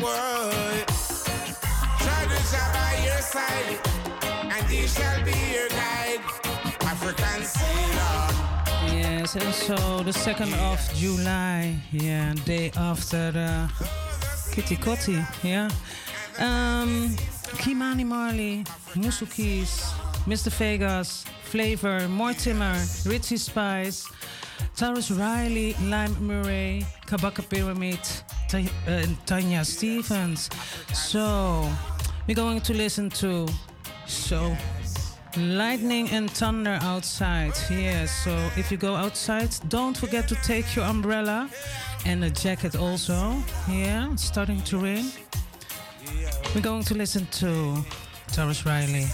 [0.00, 0.50] Whoa.
[2.02, 3.78] Try to job by your side,
[4.52, 6.20] and he shall be your guide.
[6.82, 8.29] African sailor.
[9.10, 9.74] Yes, and so
[10.04, 13.66] the 2nd of July, yeah, day after uh,
[14.52, 15.68] Keti Koti, yeah.
[16.38, 17.16] Um,
[17.58, 18.64] Ky-Mani Marley,
[18.94, 19.90] Musukis,
[20.26, 20.48] Mr.
[20.52, 24.08] Vegas, Flavor, Mortimer, Richie Spice,
[24.76, 27.98] Tarrus Riley, Lymie Murray, Kabaka Pyramid,
[28.48, 30.48] Ta- uh, Tanya Stephens.
[30.94, 31.68] So,
[32.28, 33.48] we're going to listen to
[34.06, 34.56] So
[35.36, 37.52] Lightning and thunder outside.
[37.70, 41.48] Yes, so if you go outside, don't forget to take your umbrella
[42.04, 43.36] and a jacket also.
[43.68, 45.12] Yeah, it's starting to rain.
[46.54, 47.84] We're going to listen to
[48.32, 49.06] Tarrus Riley.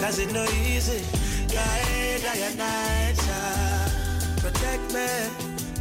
[0.00, 1.26] Cause no easy.
[4.46, 4.52] I I I.
[4.52, 5.06] Protect me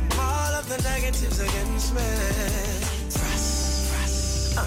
[0.09, 2.01] from all of the negatives against me.
[3.09, 4.65] Frost, frost, uh.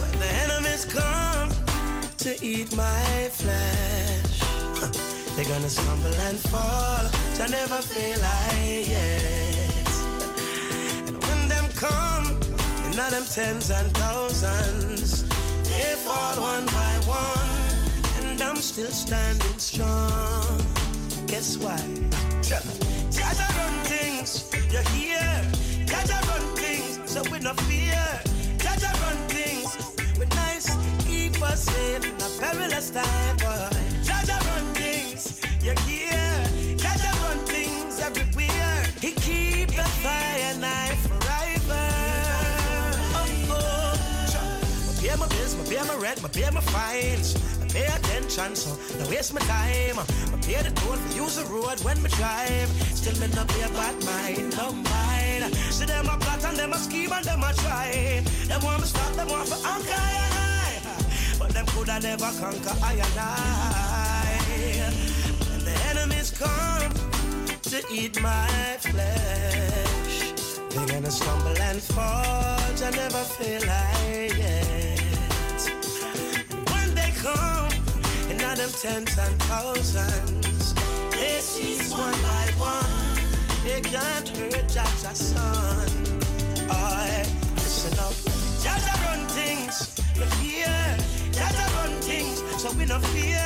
[0.00, 1.50] When the enemies come
[2.18, 4.40] to eat my flesh,
[4.76, 4.90] huh,
[5.36, 7.08] they're gonna stumble and fall.
[7.36, 9.88] Jah never fail, I yet.
[11.08, 12.38] And when them come,
[12.84, 15.24] and not them tens and thousands,
[15.64, 20.60] they fall one by one, and I'm still standing strong.
[21.26, 21.80] Guess why?
[23.10, 25.42] Jah run things, you hear?
[25.86, 28.04] Jah run things, so we no fear.
[28.58, 29.76] Jah run things,
[30.18, 30.68] we nice,
[31.04, 33.68] keep us safe in a perilous time, boy.
[34.04, 36.76] Jah run things, you hear?
[36.76, 38.86] Jah run things everywhere.
[39.00, 41.88] He keep the fire knife forever.
[43.14, 43.98] Oh, oh.
[44.86, 47.59] My pay my bills, my pay my rent, my pay my fines.
[47.72, 49.98] Pay attention, so no waste my time.
[49.98, 52.68] I pay the toll use the road when me drive.
[52.94, 55.54] Still me not pay bad mind, no mind.
[55.70, 58.22] See them a plot and them a scheme and them a try.
[58.48, 61.38] Them want me stop, them want for anchor I I.
[61.38, 64.30] But them coulda never conquer I and I.
[65.48, 66.92] When the enemies come
[67.70, 68.48] to eat my
[68.80, 70.32] flesh,
[70.70, 72.60] they're gonna stumble and fall.
[72.82, 74.89] I never feel like it.
[77.22, 77.68] Come,
[78.30, 80.74] and not them tens and thousands,
[81.10, 83.62] they seize one by one.
[83.62, 85.88] They can't hurt Jah Jah's son.
[86.70, 87.26] I
[87.56, 88.14] listen up.
[88.62, 90.96] Jah Jah run things, you fear.
[91.30, 93.44] Jah Jah run things, so we no fear.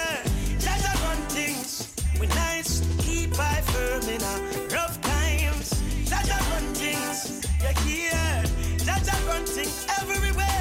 [0.60, 4.34] Jah Jah run things, we nice, keep I firm in a
[4.72, 5.70] rough times.
[6.08, 8.44] Jah Jah run things, you hear.
[8.86, 10.53] Jah Jah run things everywhere.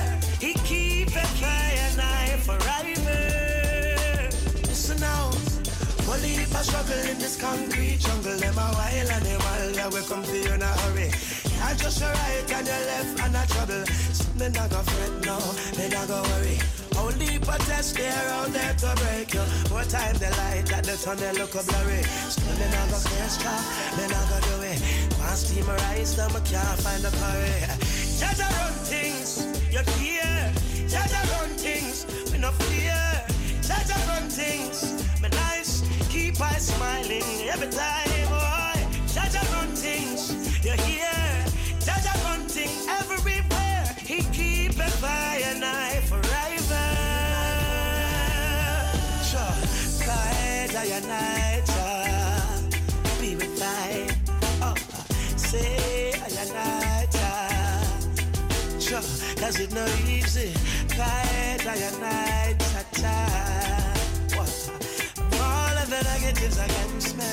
[6.64, 9.42] I struggle in this concrete jungle, them a while and them
[9.84, 11.12] all we come for you in a hurry.
[11.60, 13.84] I just a right and your left and a trouble.
[14.16, 15.36] So me not go fret no,
[15.76, 16.56] me not go worry.
[16.96, 19.44] Only protest there out there to break you.
[19.76, 22.00] More time the light at the tunnel look a blurry.
[22.32, 23.00] Still me not go
[23.44, 23.64] trap,
[24.00, 24.80] me not go do it.
[25.20, 27.60] One steam rise, now me can't find the curry.
[28.24, 30.32] Jah Jah run things, you fear.
[30.88, 33.04] Jah Jah run things, we no fear.
[33.68, 35.53] Jah Jah run things, me nice,
[36.14, 38.78] keep I smiling every time, boy.
[39.14, 40.22] Jah Jah run things,
[40.64, 41.10] you hear?
[41.86, 43.84] Jah Jah run things everywhere.
[43.98, 46.86] He keep a fire knife forever.
[49.30, 49.56] Sure,
[50.06, 51.68] Kaeda eh, ya night,
[53.20, 53.66] be with I.
[54.62, 54.76] Oh, uh,
[55.36, 57.14] say ah, ya night,
[58.80, 59.06] sure,
[59.42, 60.54] cause it no easy.
[60.94, 61.90] Kaeda eh, ya
[66.24, 67.24] negatives against me.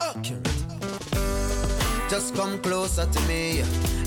[0.00, 0.48] Accurate.
[2.10, 3.62] Just come closer to me.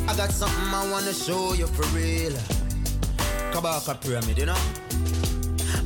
[0.08, 2.34] I got something I wanna show you for real.
[3.54, 4.62] Kabaka Pyramid, you know.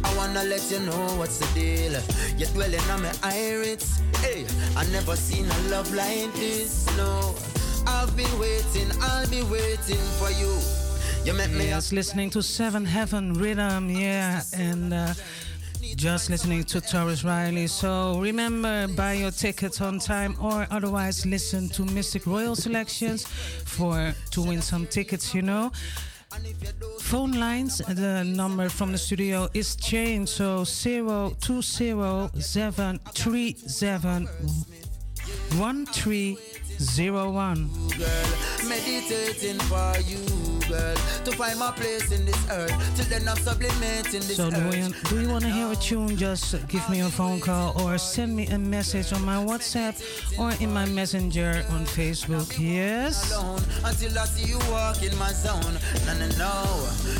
[0.03, 1.93] I wanna let you know what's the deal.
[2.37, 3.99] You're dwelling on my iris.
[4.21, 4.45] Hey,
[4.75, 6.87] I never seen a love like this.
[6.97, 7.35] No,
[7.85, 8.89] I've been waiting.
[9.01, 10.86] I'll be waiting for you.
[11.27, 11.65] You met me.
[11.65, 15.13] Yes, listening to Seven Heaven Rhythm, yeah, and uh,
[15.97, 17.67] just listening to Tarrus Riley.
[17.67, 24.15] So remember, buy your tickets on time, or otherwise listen to Mistic Royal Selections for
[24.31, 25.35] to win some tickets.
[25.35, 25.73] You know.
[27.01, 33.53] Phone lines, the number from the studio is changed, so zero two zero seven three
[33.67, 34.29] seven
[35.57, 36.37] one three
[36.79, 37.69] zero one.
[37.97, 38.07] girl.
[38.69, 40.95] Meditating for you, girl.
[41.25, 42.73] To find my place in this earth.
[42.95, 44.75] Till then I'm sublimating this So do earth.
[44.75, 46.15] you, do you want to hear a tune?
[46.17, 49.95] Just give me a phone call or send me a message on my WhatsApp
[50.39, 52.57] or in my messenger on Facebook.
[52.59, 53.31] Yes.
[53.83, 55.77] until I see you walk in my zone.
[56.05, 56.53] No, no, no.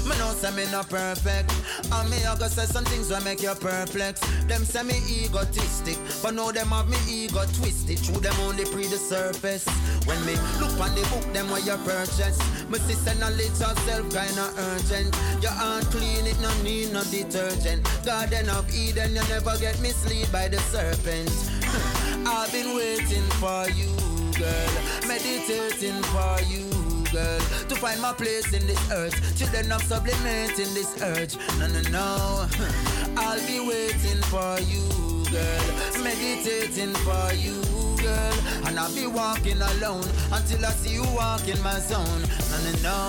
[0.08, 1.54] Me know say me not perfect.
[1.92, 4.22] And me I go say some things will make you perplex.
[4.48, 8.00] Them say me egotistic, but them have me ego twisted.
[8.00, 9.66] Through them only pre the surface.
[10.06, 12.40] When me look on the book, them where you purchase.
[12.70, 15.16] Me sister knowledge herself kinda urgent.
[15.42, 17.88] Your aunt clean it, no need no detergent.
[18.06, 21.30] Garden of Eden, you never get misled by the serpent.
[22.28, 23.94] I've been waiting for you,
[24.38, 24.74] girl.
[25.08, 26.66] Meditating for you,
[27.12, 27.40] girl.
[27.70, 29.16] To find my place in this earth.
[29.38, 31.38] Children of sublimating this urge.
[31.60, 32.48] No, no, no.
[33.18, 34.84] I'll be waiting for you,
[35.32, 36.04] girl.
[36.04, 37.62] Meditating for you,
[37.98, 38.34] girl.
[38.66, 42.22] And I'll be walking alone until I see you walk in my zone.
[42.52, 43.00] No, no, no.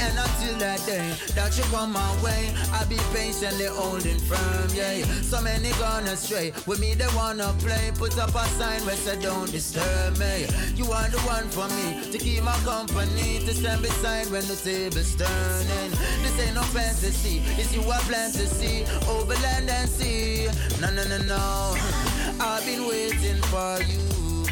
[0.00, 5.04] And until that day that you come my way, I'll be patiently holding firm, yeah.
[5.22, 6.52] So many gone astray.
[6.66, 7.92] With me, they wanna play.
[7.94, 10.46] Put up a sign where say don't disturb me.
[10.74, 14.56] You are the one for me to keep my company, to stand beside when the
[14.56, 15.90] table's turning.
[16.22, 20.48] This ain't no fantasy, it's you I plan to see over land and sea.
[20.80, 21.76] No, no, no, no.
[22.40, 24.00] I've been waiting for you,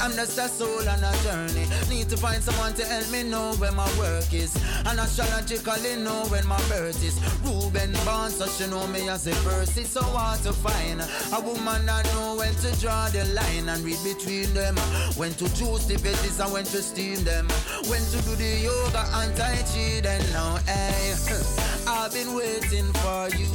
[0.00, 1.66] I'm just a soul on a journey.
[1.88, 4.54] Need to find someone to help me know where my work is.
[4.86, 7.16] And astrologically know when my birth is.
[7.44, 9.76] Ruben born, so she know me as a verse.
[9.76, 13.84] It's so hard to find a woman that know when to draw the line and
[13.84, 14.76] read between them.
[15.16, 17.48] When to choose the veggies and when to steam them.
[17.88, 20.00] When to do the yoga and tai chi.
[20.00, 21.14] Then now, hey,
[21.86, 23.46] I've been waiting for you,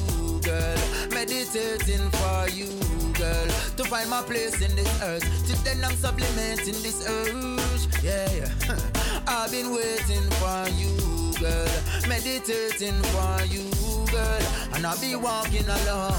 [0.49, 0.77] girl.
[1.11, 2.89] Meditating for you
[3.19, 5.26] girl, to find my place in this earth.
[5.45, 7.85] Till then I'm supplementing this urge.
[8.01, 8.49] Yeah, yeah.
[9.27, 10.95] I've been waiting for you,
[11.38, 11.69] girl,
[12.07, 13.67] meditating for you,
[14.09, 14.41] girl,
[14.73, 16.15] and I'll be walking alone,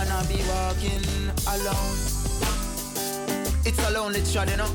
[0.00, 1.04] and I'll be walking
[1.54, 1.96] alone.
[3.68, 4.70] It's a lonely trot, you know,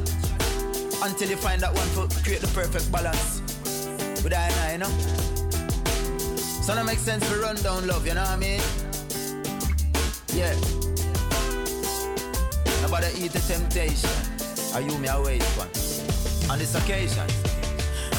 [1.03, 3.41] until you find that one foot, create the perfect balance.
[4.23, 5.40] With I and I, you know.
[6.71, 8.61] So that makes sense to run down love, you know what I mean?
[10.33, 10.53] Yeah.
[12.81, 14.09] Nobody eat the temptation.
[14.73, 15.67] Are you me away one?
[16.49, 17.27] On this occasion.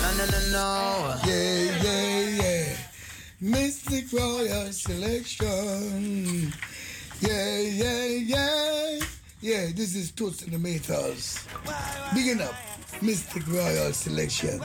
[0.03, 1.15] No, no, no, no.
[1.25, 2.77] Yeah, yeah, yeah.
[3.43, 6.53] Mistic Royal Selection.
[7.23, 8.99] Yeah, yeah, yeah.
[9.41, 11.43] Yeah, this is Toots and the Maytals.
[12.15, 12.55] Bigging up
[13.01, 14.61] Mistic Royal Selection.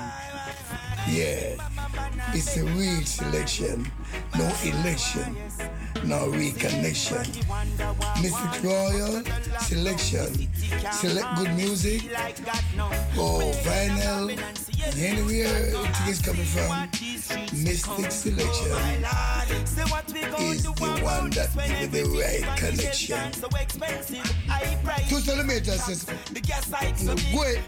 [1.10, 1.56] Yeah,
[2.34, 3.90] it's a real selection,
[4.38, 5.38] no election,
[6.04, 7.24] no reconnection.
[8.18, 9.24] Mistic Royal
[9.62, 10.50] Selection.
[10.92, 12.02] Select good music.
[13.18, 14.38] Oh, vinyl.
[14.98, 16.90] Anywhere it is coming from.
[17.64, 18.78] Mistic Selection
[20.40, 20.72] is the
[21.04, 23.32] one that gives the right connection.
[25.08, 26.08] Two centimeters says,
[27.04, 27.64] no, go ahead.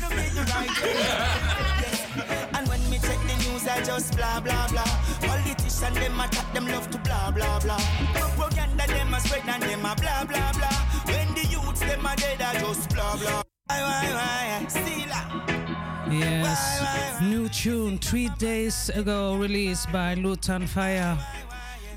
[2.56, 4.84] And when me check the news, I just blah blah blah.
[5.20, 7.78] Politicians them attack them love to blah blah blah.
[8.14, 10.78] Propaganda them a spread and them a blah blah blah.
[11.06, 13.42] When the youths them a dead, I just blah blah.
[13.66, 14.66] Why why why?
[16.10, 21.16] Yes, new tune three days ago released by Lutan Fyah.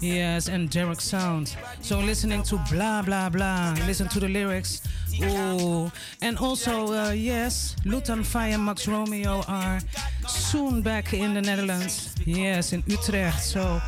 [0.01, 1.55] Yes, and Derek Sound.
[1.81, 3.73] So listening to blah blah blah.
[3.87, 4.81] Listen to the lyrics.
[5.21, 5.91] Oh,
[6.21, 9.79] and also uh, yes, Lutan Fyah Max Romeo are
[10.27, 12.15] soon back in the Netherlands.
[12.25, 13.41] Yes, in Utrecht.
[13.41, 13.81] So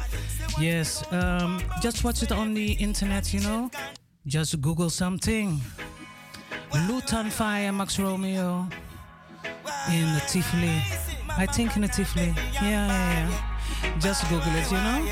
[0.59, 3.33] yes, um, just watch it on the internet.
[3.33, 3.71] You know,
[4.27, 5.59] just Google something.
[6.87, 8.67] Lutan Fyah, Max Romeo
[9.89, 10.81] in the Tivoli.
[11.37, 12.33] I think in the Tivoli.
[12.53, 13.99] Yeah, yeah, yeah.
[13.99, 15.05] Just Google it, you know?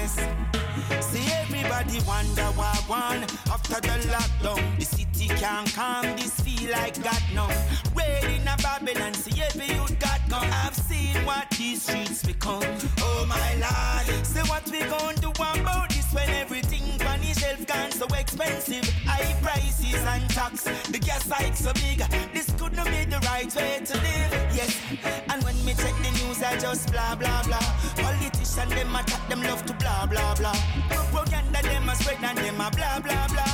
[1.02, 4.82] See everybody wonder why one after the lockdown
[5.24, 7.48] city can't calm this feel like God now
[7.96, 12.64] Raid in a Babylon see every youth got gone I've seen what these streets become.
[13.00, 14.26] Oh my lord.
[14.26, 18.88] Say what we gonna do about this when everything on the shelf gone so expensive?
[19.06, 20.64] High prices and tax.
[20.90, 22.00] The gas hike so big.
[22.34, 24.32] This could not be the right way to live.
[24.54, 24.80] Yes.
[25.30, 27.66] And when me check the news I just blah blah blah.
[27.98, 30.58] Politicians them attack them love to blah blah blah.
[30.90, 33.53] Propaganda them a spread and them a blah blah blah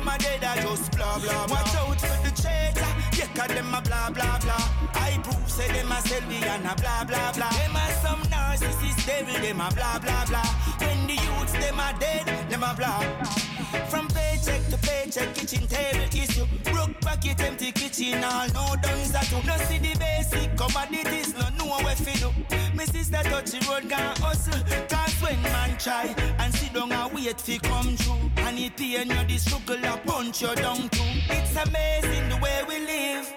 [0.00, 1.56] them a dead I just blah blah blah.
[1.56, 2.92] Watch out for the traitor.
[3.16, 4.68] Yeah cause them a blah blah blah.
[4.94, 7.50] I prove say them a sell me and a blah blah blah.
[7.50, 10.46] Them a some narcissist devil them a blah blah blah.
[10.80, 13.49] When the youths them a dead them a blah
[13.88, 16.46] From paycheck to paycheck kitchen table issue.
[16.72, 21.48] Broke pocket empty kitchen all no done that too No see the basic commodities no
[21.58, 22.30] know where fi do.
[22.76, 24.60] Me sister touch the road gone hustle.
[24.88, 29.10] Cause when man try and sit down and wait fi come true And it pain
[29.10, 31.10] you the struggle a punch you down too.
[31.30, 32.89] It's amazing the way we live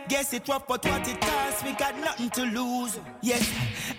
[0.07, 2.99] Guess it rough but what it costs we got nothing to lose.
[3.21, 3.49] Yes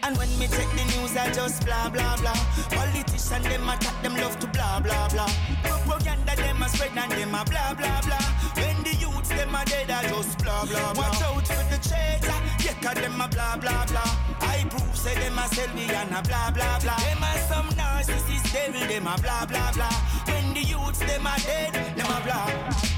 [0.03, 2.35] and when me check the news I just blah blah blah.
[2.71, 5.29] Politicians them attack them love to blah blah blah.
[5.63, 8.27] Propaganda them a spread and them a blah blah blah.
[8.57, 11.09] When the youths them a dead I just blah blah blah.
[11.09, 14.11] Watch out for the traitor Yeah cause them a blah blah blah.
[14.41, 16.97] I prove say them a sell me and a blah blah blah.
[16.97, 19.97] Them a some narcissist devil them a blah blah blah.
[20.27, 22.94] When the youths, them are dead, them are black.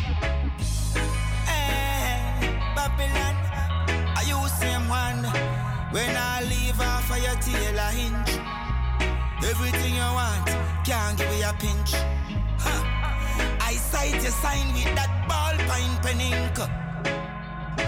[2.87, 3.35] Babylon,
[4.17, 5.25] are you same one?
[5.91, 8.39] When I leave off of your tail a hinge,
[9.43, 10.47] everything you want,
[10.85, 11.91] can't give you a pinch.
[12.63, 12.83] Huh.
[13.61, 16.59] I sight your sign with that ballpoint pen ink.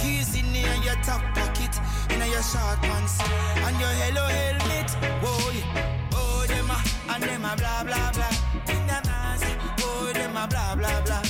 [0.01, 0.53] Keys in
[0.83, 1.75] your top pocket,
[2.11, 4.91] in your short pants, and your hello helmet.
[5.23, 6.11] Whoa, yeah.
[6.15, 8.75] oh, them a, and them a blah blah blah.
[8.75, 9.47] In the mask,
[9.81, 11.27] oh, them a blah blah blah.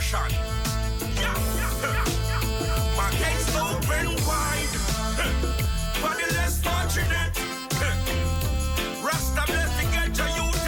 [0.00, 0.32] Rasta.
[0.32, 2.96] Yeah, yeah, yeah.
[2.96, 4.74] My gates open wide.
[6.00, 7.36] For the less fortunate.
[9.04, 10.66] Rasta bless the ghetto youth.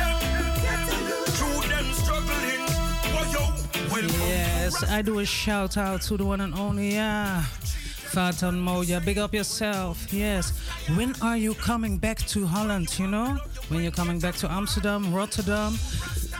[1.37, 2.63] Through them struggling.
[3.13, 3.43] Boy, yo,
[3.91, 4.21] welcome.
[4.29, 7.43] Yes, I do a shout out to the one and only, yeah.
[8.13, 10.13] Fatan Moja, big up yourself.
[10.13, 10.53] Yes.
[10.95, 13.39] When are you coming back to Holland, you know?
[13.69, 15.79] When you're coming back to Amsterdam, Rotterdam?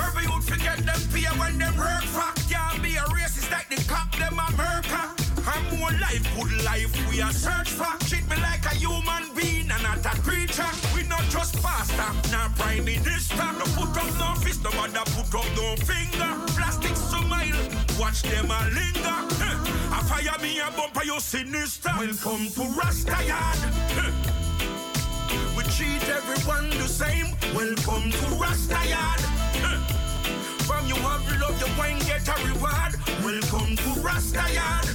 [0.04, 2.30] Every youth forget them fear when them work for.
[2.48, 5.04] Can't be a racist like the cop, them a murder.
[5.48, 7.92] I'm more life, good life, we are search for.
[8.08, 10.70] Treat me like a human being and not a creature.
[11.66, 13.48] Pastor, not prime minister.
[13.59, 16.30] No put up no fist, no mother put up no finger.
[16.55, 17.60] Plastic smile,
[17.98, 19.18] watch them a linger.
[19.90, 21.90] I fire me a bumper, you sinister.
[21.98, 23.59] Welcome to Rasta Yard.
[25.56, 27.34] We treat everyone the same.
[27.52, 29.20] Welcome to Rasta Yard.
[30.68, 32.94] From you have love, you won't get a reward.
[33.24, 34.86] Welcome to Rasta Yard.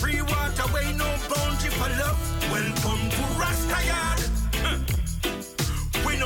[0.00, 2.18] Free water, way no bounty for love.
[2.50, 4.15] Welcome to Rasta Yard.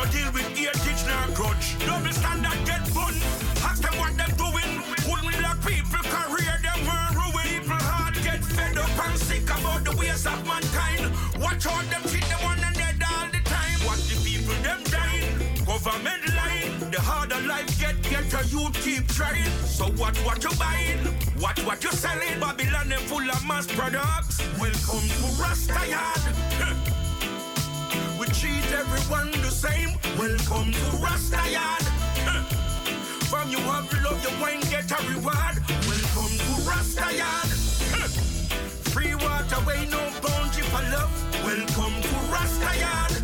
[0.01, 1.77] No deal with heritage nor grudge.
[1.85, 3.12] Double standard get bun.
[3.60, 4.81] Ask them what them doing.
[5.05, 7.60] Wouldn't black people career them were ruin.
[7.60, 11.05] People heart get fed up and sick about the ways of mankind.
[11.36, 13.77] Watch out them treat them one another all the time.
[13.85, 15.36] Watch the people them dying.
[15.68, 16.72] Government line.
[16.90, 19.52] The harder life get, get a you keep trying.
[19.68, 21.12] So what what you buying?
[21.36, 22.40] What what you selling?
[22.40, 24.40] Babylon them full of mass products.
[24.56, 26.77] Welcome to Rasta Yard.
[28.32, 29.90] Treat everyone the same.
[30.16, 31.82] Welcome to Rasta Yard.
[33.28, 35.57] From you have love, you won't get a reward.
[35.89, 37.51] Welcome to Rasta Yard.
[38.94, 41.12] Free water, way no bounty for love.
[41.44, 43.15] Welcome to Rasta Yard.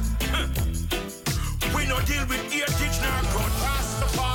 [1.75, 3.59] We no deal with heritage nor grudge.
[3.63, 4.26] Rastafari.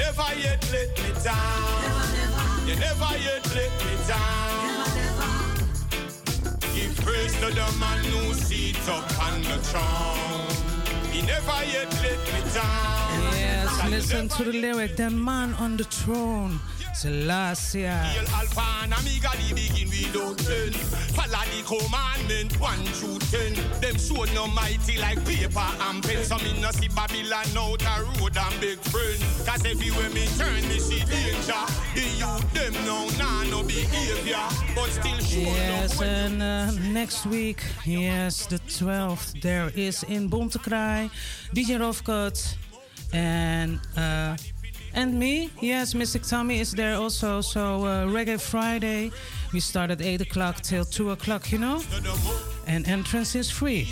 [0.00, 2.66] Never yet let me down.
[2.66, 4.86] You never yet let me down.
[6.74, 10.48] Give praise to the man who sits up on the throne.
[11.12, 13.20] He never yet let me down.
[13.44, 14.96] Yes, listen to the lyric.
[14.96, 16.60] The man on the throne,
[16.94, 17.82] Selassie.
[17.82, 20.76] Hail Alpha and Omega, the begin without end.
[21.16, 23.54] Follow the commandment, one through ten.
[23.80, 26.24] Them show no mighty like paper and pen.
[26.24, 29.20] Some in no see Babylon out a road and big friend.
[29.46, 31.64] Cause everywhere me turn, me see danger.
[31.94, 34.46] The youth them now, nah, no behavior.
[34.74, 40.28] But still show Yes, no and uh, next week, yes, the 12th, there is in
[40.28, 41.10] Bontekraai,
[41.54, 42.56] DJ Rofkot,
[43.12, 44.36] and uh,
[44.94, 45.50] and me.
[45.60, 47.40] Yes, Mystic Tommy is there also.
[47.40, 49.12] So uh, Reggae Friday,
[49.52, 51.82] we start at 8 o'clock till 2 o'clock, you know?
[52.66, 53.88] And entrance is free.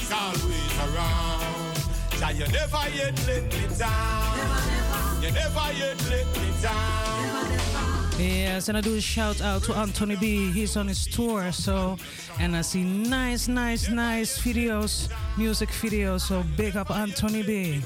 [8.18, 10.50] Yes, and I do a shout out to Anthony B.
[10.50, 11.96] He's on his tour, so
[12.40, 16.22] and I see nice, nice, nice videos, music videos.
[16.22, 17.80] So big up Anthony B.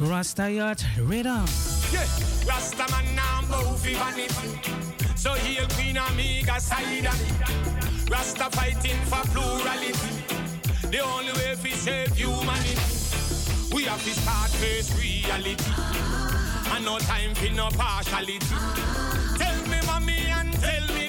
[0.00, 1.44] Rasta Yard Rhythm.
[1.92, 2.06] Yeah,
[2.46, 4.58] Rasta man now bow fi vanity.
[5.14, 8.10] So heal Queen Amiga side of it.
[8.10, 9.94] Rasta fighting for plurality.
[10.90, 12.76] The only way to save humanity.
[13.72, 15.72] We have to start face reality.
[16.74, 18.40] And no time for no partiality.
[19.38, 21.03] Tell me mommy and tell me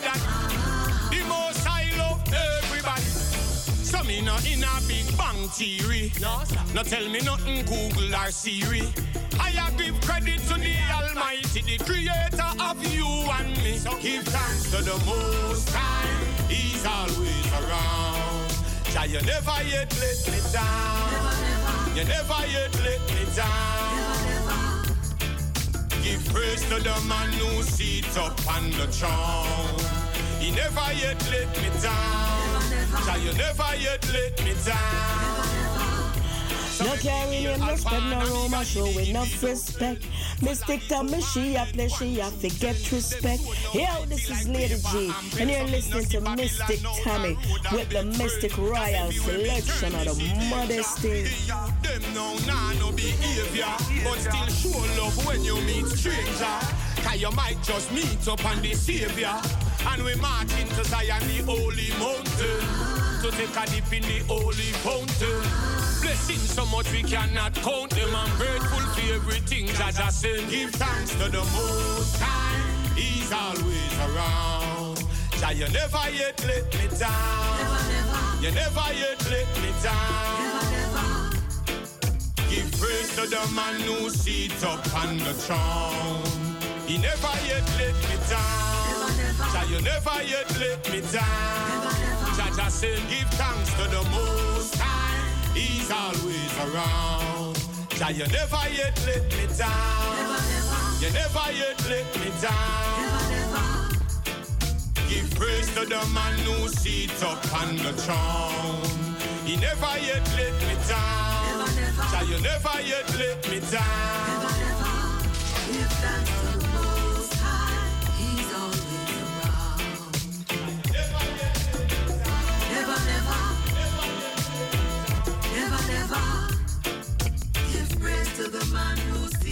[3.96, 6.12] So me not in a big bang theory.
[6.20, 6.44] No,
[6.74, 8.84] no tell me nothing Google or Siri.
[9.40, 13.78] I give credit to the Almighty, the creator of you and me.
[13.78, 16.10] So give thanks to the most high.
[16.50, 18.52] He's always around.
[18.92, 21.96] Jah, you never yet let me down.
[21.96, 24.84] You never yet let me down.
[26.04, 30.05] Give praise to the man who sits up on the throne.
[30.46, 32.62] He never yet let me down.
[33.04, 36.06] Jah, you never yet let me down.
[36.82, 40.06] No carry name, no spread no rumor, show enough respect.
[40.44, 43.42] Mystic Tommy, she a play, she a forget respect.
[43.74, 47.38] Yo, this is Lady G, and you're listening to Mystic Tommy
[47.72, 51.24] with the Mistic Royal selection of the modesty.
[51.82, 53.66] Them no nah no behavior,
[54.04, 56.85] but still show love when you meet stranger.
[57.06, 59.32] Cause you might just meet up on the savior.
[59.90, 62.66] And we march into Zion, the holy mountain.
[63.22, 65.42] To take a dip in the holy fountain.
[66.02, 68.10] Blessings so much we cannot count them.
[68.16, 70.50] I'm grateful for everything Jah Jah send.
[70.50, 72.96] Give thanks to the Most High.
[72.96, 75.04] He's always around.
[75.40, 78.42] Jah, you never yet let me down.
[78.42, 81.32] You never yet let me down.
[82.50, 86.35] Give praise to the man who sits up on the throne.
[86.88, 89.10] He never yet let me down.
[89.52, 91.82] Jah, you never yet let me down.
[92.38, 95.18] Jah Jah said, give thanks to the Most High.
[95.56, 97.58] He's always around.
[97.90, 100.38] Jah, you never yet let me down.
[101.02, 103.90] You never yet let me down.
[105.10, 109.16] Give praise to the man who sits up on the throne.
[109.44, 111.66] He never yet let me down.
[112.12, 114.75] Jah, you never yet let me down.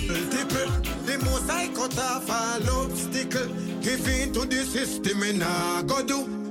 [0.08, 0.70] Multiple,
[1.06, 3.48] the most I cut off all obstacle.
[3.82, 6.44] Give in to the system and I go to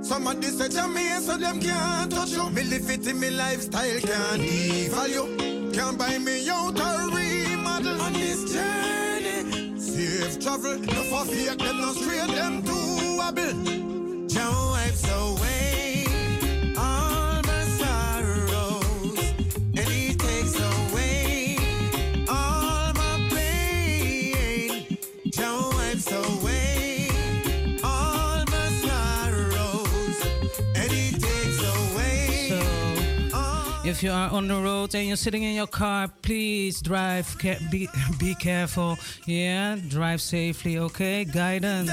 [0.88, 2.50] me, so them can't touch you.
[2.50, 5.72] Me live it me lifestyle, can't devalue.
[5.72, 9.78] Can't buy me out a remodel on this journey.
[9.78, 13.52] Safe travel, no for fake, them no straight, them too wobble.
[14.28, 16.04] Joe wipes away
[16.76, 17.21] all ah.
[33.92, 37.26] If you are on the road and you're sitting in your car, please drive.
[37.38, 38.96] Ca- be be careful.
[39.26, 40.78] Yeah, drive safely.
[40.78, 41.90] Okay, guidance.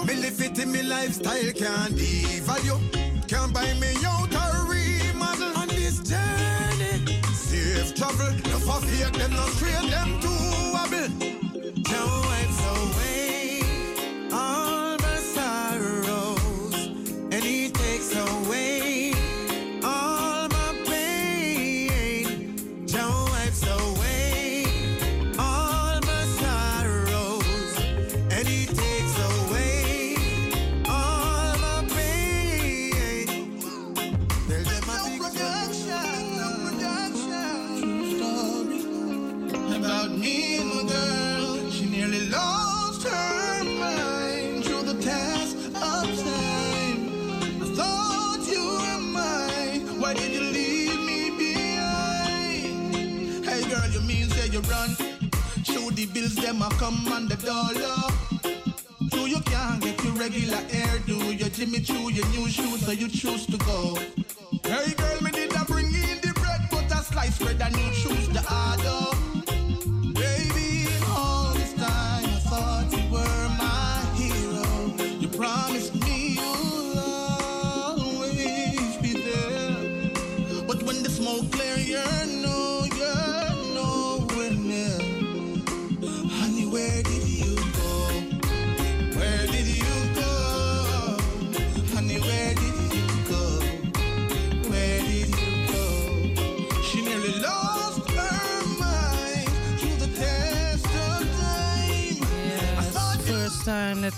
[0.00, 0.06] you.
[0.06, 2.80] Me live it in me lifestyle, can't devalue.
[3.28, 5.56] Can't buy me out or remodel.
[5.56, 8.32] On this journey, safe travel.
[8.50, 12.35] No for fake, them no straight, them too wobble.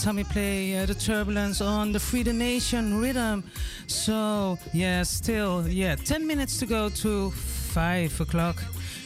[0.01, 3.43] Tommy Play, uh, the turbulence on the Freedom Nation rhythm.
[3.89, 8.63] So, yeah, still, yeah, 10 minutes to go to 5 o'clock.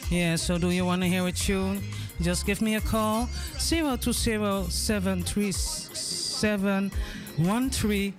[0.09, 1.81] Yeah, so do you want to hear a tune?
[2.21, 3.27] Just give me a call
[7.43, 8.13] 020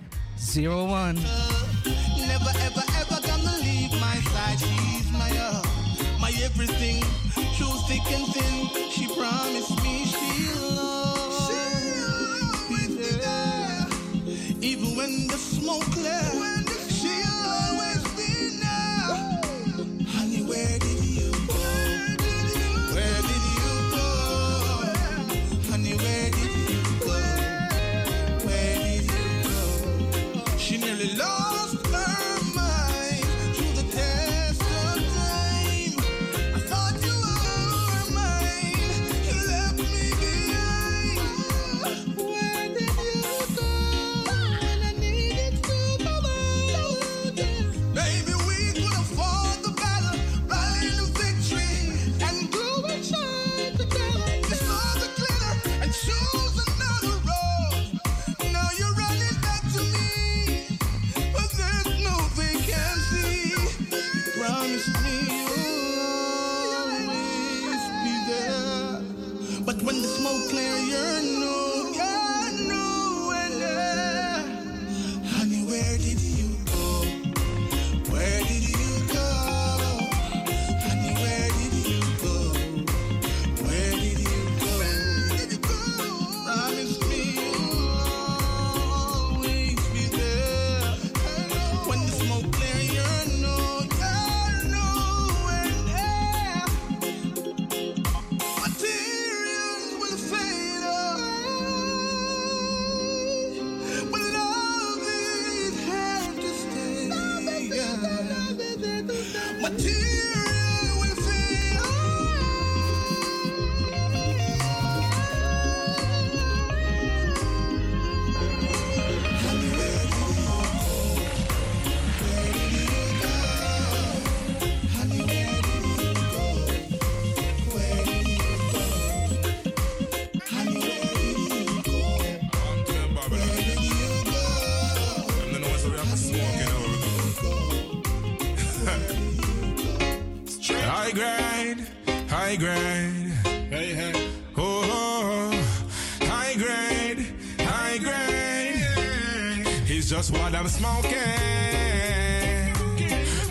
[150.65, 151.19] I'm smoking.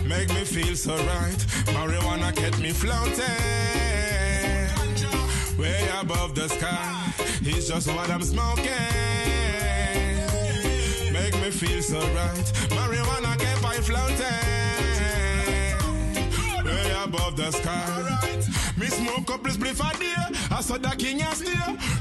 [0.05, 1.45] Make me feel so right.
[1.71, 3.23] Marijuana kept me floating.
[5.57, 7.13] Way above the sky.
[7.41, 8.65] It's just what I'm smoking.
[11.13, 12.51] Make me feel so right.
[12.75, 14.25] Marijuana kept me floating.
[16.65, 18.19] Way above the sky.
[18.75, 20.24] Me smoke up this spliff a day.
[20.55, 21.51] I saw the king a stay.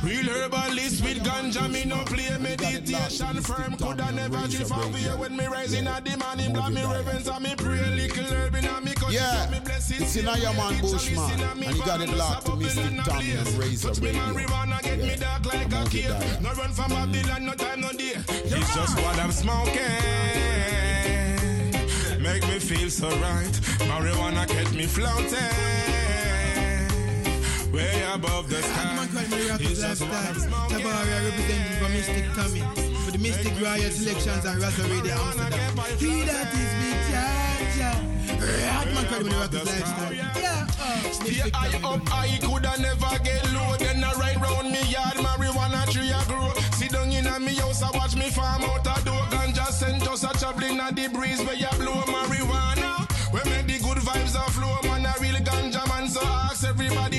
[0.04, 3.76] Real herbalist with ganja, me no play meditation firm.
[3.76, 6.52] Coulda never drift away when me rise in a the morning.
[6.52, 7.84] Blood me reverence and me pray.
[7.96, 9.10] Little herb in a me cut.
[9.10, 10.02] Yeah, me blessings.
[10.02, 14.00] it's in your man Bushman, and you got it locked to Mystic Tommy and Razo
[14.00, 14.22] Radio.
[14.22, 16.40] marijuana, get me dark like a cave.
[16.40, 18.14] No run from Babylon, no time, no day.
[18.28, 19.74] It's just what I'm smoking.
[22.22, 23.54] Make me feel so right.
[23.90, 25.83] Marijuana get me floating.
[27.74, 29.08] Way above the sky.
[29.58, 30.78] It's just what I'm smoking.
[30.78, 32.60] Tabaria representing for Mystic Tommy
[33.04, 35.74] for the Mistic Royal Selections and Razo Radio Amsterdam.
[35.98, 37.90] He that is me, Jaja.
[38.38, 40.12] Radman Credible Rockers Lifestyle.
[40.14, 43.74] Yeah, uh, Stay high up, I coulda never get low.
[43.76, 46.52] Then I ride round me yard, marijuana tree a grow.
[46.78, 49.22] Sit down in a me house, I watch me farm out a door.
[49.34, 53.02] Ganja sent us a traveling at the breeze where you blow marijuana.
[53.32, 55.06] We make the good vibes a flow, man.
[55.06, 57.13] A real ganja man, so ask everybody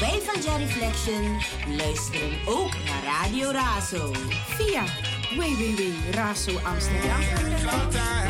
[0.00, 1.40] Wij van Jet Reflection
[1.76, 4.12] luisteren ook naar Radio Razo.
[4.56, 4.84] Via
[5.34, 7.20] www.razoamsterdam.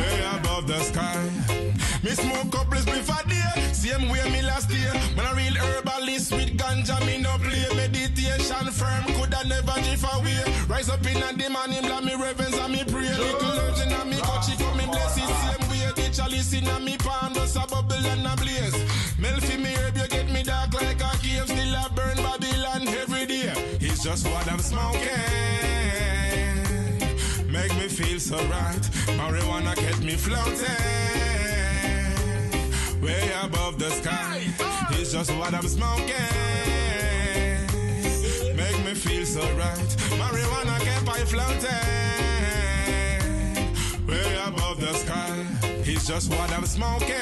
[0.01, 1.31] Way above the sky.
[2.02, 2.55] Me smoke
[2.85, 4.93] spliff a day, same way me last year.
[5.16, 9.05] Man a real herbalist with ganja, me no play meditation firm.
[9.14, 10.44] Coulda never drift away.
[10.68, 13.09] Rise up in the morning, blood me reverence and me pray.
[13.09, 15.93] Little herbs in a me she cut me same way.
[15.97, 18.74] The chalice in a me palm, just a bubble and a blaze.
[19.18, 19.28] Me
[19.74, 21.47] herb, you get me dark like a cave.
[21.47, 23.52] Still a burn Babylon every day.
[23.81, 26.13] It's just what I'm smoking.
[27.94, 28.82] Feel so right.
[29.16, 30.66] Marijuana get me floating.
[33.00, 34.42] Way above the sky.
[34.98, 36.08] It's just what I'm smoking.
[38.56, 39.96] Make me feel so right.
[40.18, 41.70] Marijuana get me floating.
[44.08, 45.46] Way above the sky.
[45.84, 47.14] It's just what I'm smoking.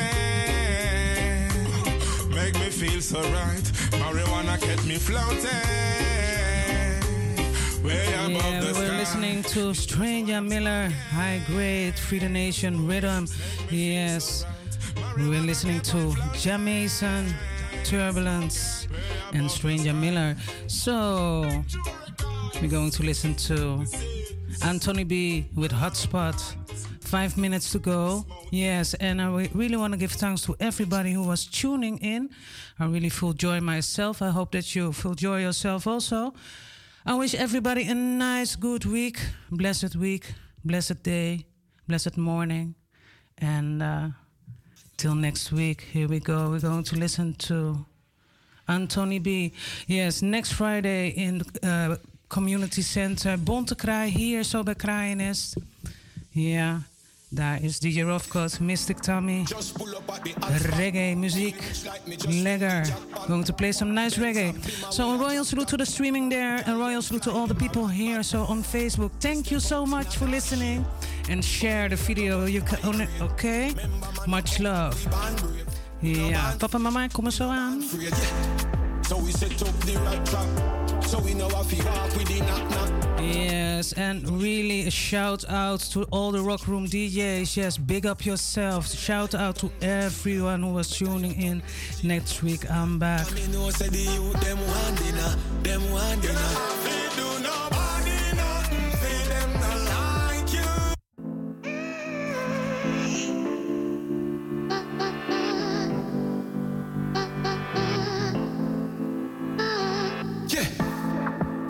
[2.35, 3.67] Make me feel so right.
[4.01, 6.52] Marijuana get me floating.
[7.85, 13.27] Yeah, we were listening to Stranger Miller, High Grade, Free the Nation Rhythm.
[13.71, 14.45] Yes,
[15.17, 17.35] we were listening to Jamaican,
[17.85, 18.87] Turbulence,
[19.33, 20.37] and Stranger Miller.
[20.69, 21.43] So,
[22.61, 23.85] we're going to listen to
[24.63, 26.41] Anthony B with Hotspot.
[27.01, 28.25] Five minutes to go.
[28.51, 32.31] Yes, and I really want to give thanks to everybody who was tuning in.
[32.79, 34.23] I really feel joy myself.
[34.23, 36.33] I hope that you feel joy yourself also.
[37.05, 39.19] I wish everybody a nice, good week,
[39.51, 40.35] blessed week,
[40.65, 41.47] blessed day,
[41.89, 42.77] blessed morning.
[43.39, 44.09] And uh,
[44.97, 46.51] till next week, here we go.
[46.51, 47.85] We're going to listen to
[48.69, 49.53] Anthony B.
[49.89, 51.97] Yes, next Friday in uh,
[52.29, 55.57] Community Center Bontekraai, hier zo bij Kraaiennest.
[56.31, 56.83] Ja,
[57.35, 59.45] daar is DJ Rofkot, Mystic Tommy.
[60.77, 61.63] Reggae muziek,
[62.27, 62.87] lekker.
[63.27, 64.53] Going to play some nice reggae.
[64.91, 67.87] So a royal salute to the streaming there, and royal salute to all the people
[67.89, 68.23] here.
[68.23, 70.85] So on Facebook, thank you so much for listening,
[71.31, 72.47] and share the video.
[72.47, 73.75] You can, okay?
[74.27, 74.97] Much love.
[76.01, 76.57] Yeah.
[76.59, 77.83] papa mama, kom er zo aan.
[79.03, 81.05] So we set up the rat trap.
[81.05, 83.12] So we know how to walk with the knock knock.
[83.23, 87.57] Yes, and really a shout out to all the Rock Room DJs.
[87.57, 88.89] Yes, big up yourself.
[88.89, 91.63] Shout out to everyone who was tuning in.
[92.03, 93.27] Next week I'm back.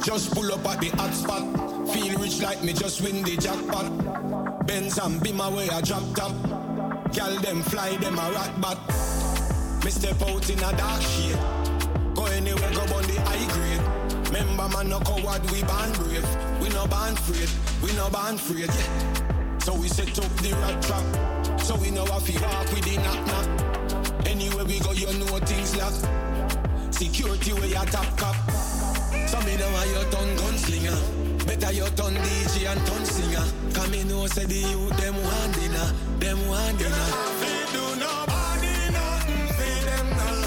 [0.04, 1.42] Just pull up at the hot spot.
[1.92, 4.66] Feel rich like me just win the jackpot.
[4.66, 6.32] Benz and be my way I drop top.
[7.12, 8.78] Girl them fly them a rat bat.
[9.84, 11.38] Me step out in a dark shade.
[12.14, 14.26] Go anywhere, go on the high grade.
[14.28, 16.26] Remember man, no coward, we born brave.
[16.60, 17.50] We no born afraid,
[17.82, 18.68] we no born afraid.
[18.68, 19.58] Yeah.
[19.58, 21.60] So we set up the rat trap.
[21.60, 24.26] So we know if we walk with the knock knock.
[24.26, 25.94] Anywhere we go, you know things lock.
[26.92, 28.71] Security where you top cop.
[29.32, 31.46] So me know how you turn gunslinger.
[31.46, 33.46] Better you turn DJ and turn singer.
[33.72, 35.88] Come in, know say the youth them want dinner,
[36.20, 36.38] them
[37.72, 38.74] do nobody
[39.88, 40.41] them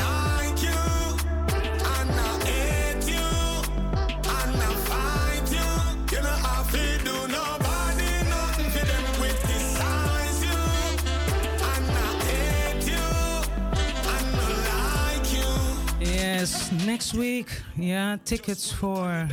[16.85, 19.25] next week, ja, tickets voor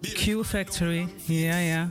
[0.00, 1.08] Q Factory.
[1.24, 1.90] Ja.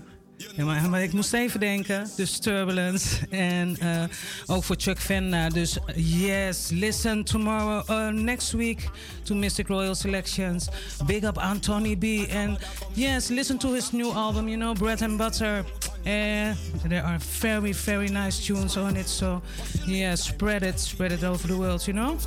[0.56, 2.10] Ja, maar, ik moest even denken.
[2.16, 3.28] Dus Turbulence.
[3.30, 4.04] En uh,
[4.46, 5.50] ook voor Chuck Venna.
[5.50, 8.90] Dus yes, listen tomorrow, uh, next week
[9.24, 10.68] to Mystic Royal Selections.
[11.06, 12.32] Big up Anthony B.
[12.32, 12.60] And
[12.94, 15.66] yes, listen to his new album, you know, Bread and Butter.
[16.06, 16.58] And
[16.88, 19.10] there are very, very nice tunes on it.
[19.10, 19.42] So
[19.86, 22.18] yeah, spread it, spread it over the world, you know.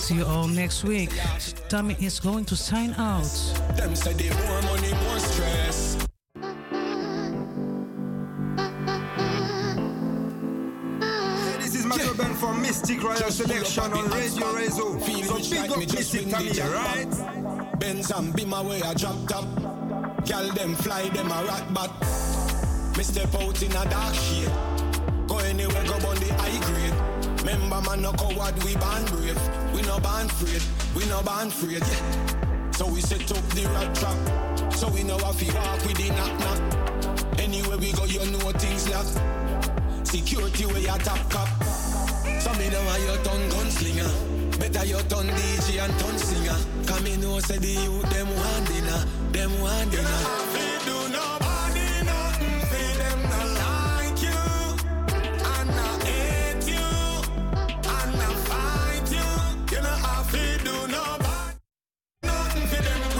[0.00, 1.10] See you all next week.
[1.68, 3.22] Tommy is going to sign out.
[3.76, 5.96] Them say they more money, more stress.
[11.58, 15.00] This is Macho Ben from Mistic Royal Selection on Radio Razo.
[15.00, 17.78] So big up Mystic Tommy, right?
[17.78, 20.24] Benz and be my way I drop top.
[20.24, 21.90] Gal them fly them a rat bat.
[22.96, 24.50] Me step out in a dark shade.
[25.28, 27.19] Go anywhere, go on the high grade.
[27.52, 29.40] Remember man, no coward, we born brave.
[29.74, 30.62] We no born afraid,
[30.94, 31.82] we no born afraid.
[31.82, 32.70] Yeah.
[32.70, 34.72] So we set up the rat trap.
[34.72, 37.40] So we know if we walk with the knock knock.
[37.40, 39.06] Anywhere we go, you know things lock.
[40.06, 41.48] Security where you top cop.
[42.40, 44.58] So me know how you turn gunslinger.
[44.60, 46.56] Better you turn DJ and turn singer.
[46.86, 51.39] Come me know say the youth them want dinner, them want dinner.